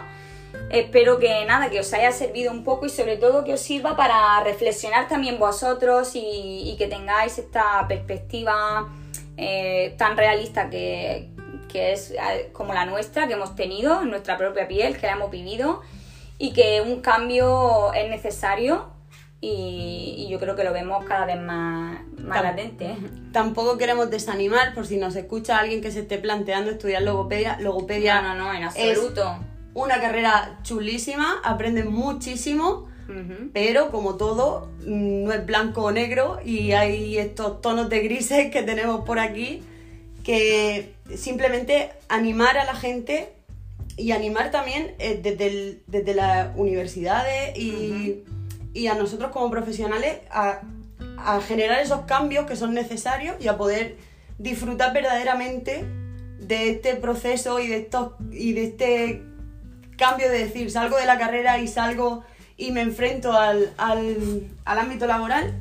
Espero 0.72 1.20
que 1.20 1.46
nada, 1.46 1.70
que 1.70 1.80
os 1.80 1.94
haya 1.94 2.12
servido 2.12 2.52
un 2.52 2.64
poco 2.64 2.86
y 2.88 2.90
sobre 2.90 3.18
todo 3.18 3.44
que 3.44 3.54
os 3.54 3.62
sirva 3.62 3.96
para 3.96 4.44
reflexionar 4.44 5.08
también 5.08 5.38
vosotros 5.40 6.16
y, 6.16 6.64
y 6.72 6.76
que 6.78 6.88
tengáis 6.88 7.38
esta 7.38 7.88
perspectiva 7.88 8.90
eh, 9.38 9.94
tan 9.98 10.18
realista 10.18 10.70
que, 10.70 11.29
que 11.72 11.94
es 11.94 12.12
eh, 12.12 12.50
como 12.52 12.74
la 12.74 12.86
nuestra, 12.86 13.28
que 13.28 13.34
hemos 13.34 13.56
tenido 13.56 14.02
en 14.02 14.10
nuestra 14.10 14.38
propia 14.38 14.68
piel, 14.68 14.98
que 14.98 15.08
la 15.08 15.14
hemos 15.14 15.32
vivido 15.32 15.82
y 16.38 16.52
que 16.52 16.82
un 16.82 17.00
cambio 17.02 17.94
es 17.94 18.10
necesario 18.10 18.88
y, 19.42 20.16
y 20.18 20.28
yo 20.30 20.38
creo 20.40 20.56
que 20.56 20.64
lo 20.66 20.74
vemos 20.74 21.06
cada 21.06 21.26
vez 21.26 21.40
más, 21.40 22.00
más 22.18 22.40
Tam- 22.40 22.44
latente. 22.44 22.96
Tampoco 23.32 23.78
queremos 23.78 24.10
desanimar 24.10 24.74
por 24.74 24.86
si 24.86 24.98
nos 24.98 25.16
escucha 25.16 25.58
alguien 25.60 25.82
que 25.82 25.92
se 25.92 26.02
esté 26.02 26.18
planteando 26.18 26.72
estudiar 26.72 27.04
logopedia. 27.04 27.58
Logopedia 27.60 28.22
No, 28.22 28.36
no, 28.36 28.46
no, 28.46 28.54
en 28.54 28.64
es 28.64 28.76
absoluto. 28.76 29.38
una 29.74 30.02
carrera 30.02 30.60
chulísima, 30.64 31.40
aprendes 31.44 31.86
muchísimo, 31.86 32.88
pero 33.54 33.90
como 33.90 34.18
todo, 34.18 34.70
mm, 34.86 35.24
no 35.24 35.34
es 35.34 35.44
blanco 35.46 35.84
o 35.86 35.92
negro 35.92 36.40
y 36.46 36.74
hay 36.74 37.18
estos 37.18 37.60
tonos 37.60 37.90
de 37.90 38.02
grises 38.02 38.52
que 38.52 38.62
tenemos 38.62 39.04
por 39.04 39.18
aquí 39.18 39.64
que 40.24 40.94
simplemente 41.16 41.90
animar 42.08 42.58
a 42.58 42.66
la 42.66 42.76
gente 42.76 43.30
y 43.98 44.12
animar 44.12 44.52
también 44.52 44.94
eh, 45.00 45.20
desde, 45.22 45.48
el- 45.48 45.84
desde 45.88 46.14
las 46.14 46.56
universidades 46.56 47.58
y, 47.58 48.24
y 48.74 48.88
a 48.88 48.96
nosotros 48.96 49.32
como 49.32 49.50
profesionales 49.52 50.18
a, 50.32 50.62
a 51.18 51.42
generar 51.42 51.80
esos 51.82 52.02
cambios 52.02 52.46
que 52.46 52.56
son 52.56 52.74
necesarios 52.74 53.36
y 53.40 53.48
a 53.48 53.58
poder 53.58 53.98
disfrutar 54.38 54.94
verdaderamente 54.94 55.84
de 56.40 56.70
este 56.70 56.96
proceso 56.96 57.60
y 57.60 57.68
de 57.68 57.78
estos 57.78 58.14
y 58.32 58.54
de 58.54 58.64
este 58.64 59.22
cambio 59.98 60.30
de 60.30 60.40
decir 60.46 60.72
salgo 60.72 60.96
de 60.98 61.06
la 61.06 61.18
carrera 61.18 61.60
y 61.60 61.68
salgo 61.68 62.24
y 62.56 62.72
me 62.72 62.82
enfrento 62.82 63.34
al, 63.34 63.74
al, 63.78 64.44
al 64.64 64.80
ámbito 64.80 65.08
laboral 65.08 65.54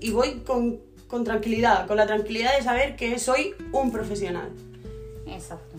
y 0.00 0.10
voy 0.12 0.40
con, 0.46 0.80
con 1.08 1.24
tranquilidad, 1.24 1.86
con 1.86 1.96
la 1.96 2.06
tranquilidad 2.06 2.56
de 2.56 2.62
saber 2.62 2.96
que 2.96 3.18
soy 3.18 3.54
un 3.72 3.92
profesional. 3.92 4.50
Exacto. 5.26 5.76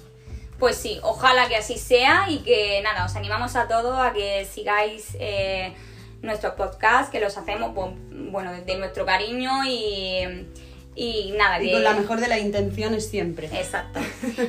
Pues 0.59 0.75
sí, 0.75 0.99
ojalá 1.03 1.47
que 1.47 1.55
así 1.55 1.77
sea 1.77 2.29
y 2.29 2.39
que 2.39 2.81
nada, 2.83 3.05
os 3.05 3.15
animamos 3.15 3.55
a 3.55 3.67
todos 3.67 3.97
a 3.99 4.13
que 4.13 4.47
sigáis 4.51 5.15
eh, 5.19 5.73
nuestros 6.21 6.53
podcasts, 6.53 7.11
que 7.11 7.19
los 7.19 7.37
hacemos 7.37 7.73
pues, 7.75 7.91
bueno, 8.31 8.51
desde 8.51 8.75
nuestro 8.77 9.05
cariño 9.05 9.51
y, 9.65 10.47
y 10.95 11.31
nada, 11.37 11.61
Y 11.61 11.67
que... 11.67 11.73
con 11.73 11.83
la 11.83 11.93
mejor 11.93 12.19
de 12.19 12.27
las 12.27 12.39
intenciones 12.39 13.07
siempre. 13.07 13.47
Exacto. 13.53 13.99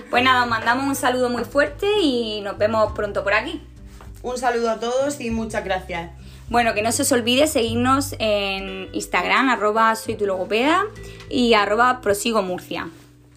Pues 0.09 0.23
nada, 0.23 0.45
os 0.45 0.49
mandamos 0.49 0.87
un 0.87 0.95
saludo 0.95 1.29
muy 1.29 1.45
fuerte 1.45 1.87
y 2.01 2.41
nos 2.41 2.57
vemos 2.57 2.93
pronto 2.93 3.23
por 3.23 3.35
aquí. 3.35 3.63
Un 4.23 4.39
saludo 4.39 4.71
a 4.71 4.81
todos 4.81 5.21
y 5.21 5.31
muchas 5.31 5.63
gracias. 5.63 6.11
Bueno, 6.49 6.73
que 6.73 6.83
no 6.83 6.93
se 6.93 7.03
os 7.03 7.13
olvide 7.13 7.47
seguirnos 7.47 8.15
en 8.19 8.89
Instagram, 8.95 9.51
arroba 9.51 9.95
soy 9.97 10.15
tu 10.15 10.27
y 11.29 11.53
arroba 11.55 12.01
prosigo 12.01 12.43
Murcia. 12.43 12.89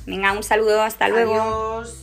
Venga, 0.05 0.31
un 0.31 0.43
saludo, 0.43 0.81
hasta 0.81 1.09
luego. 1.09 1.41
Adiós. 1.41 2.00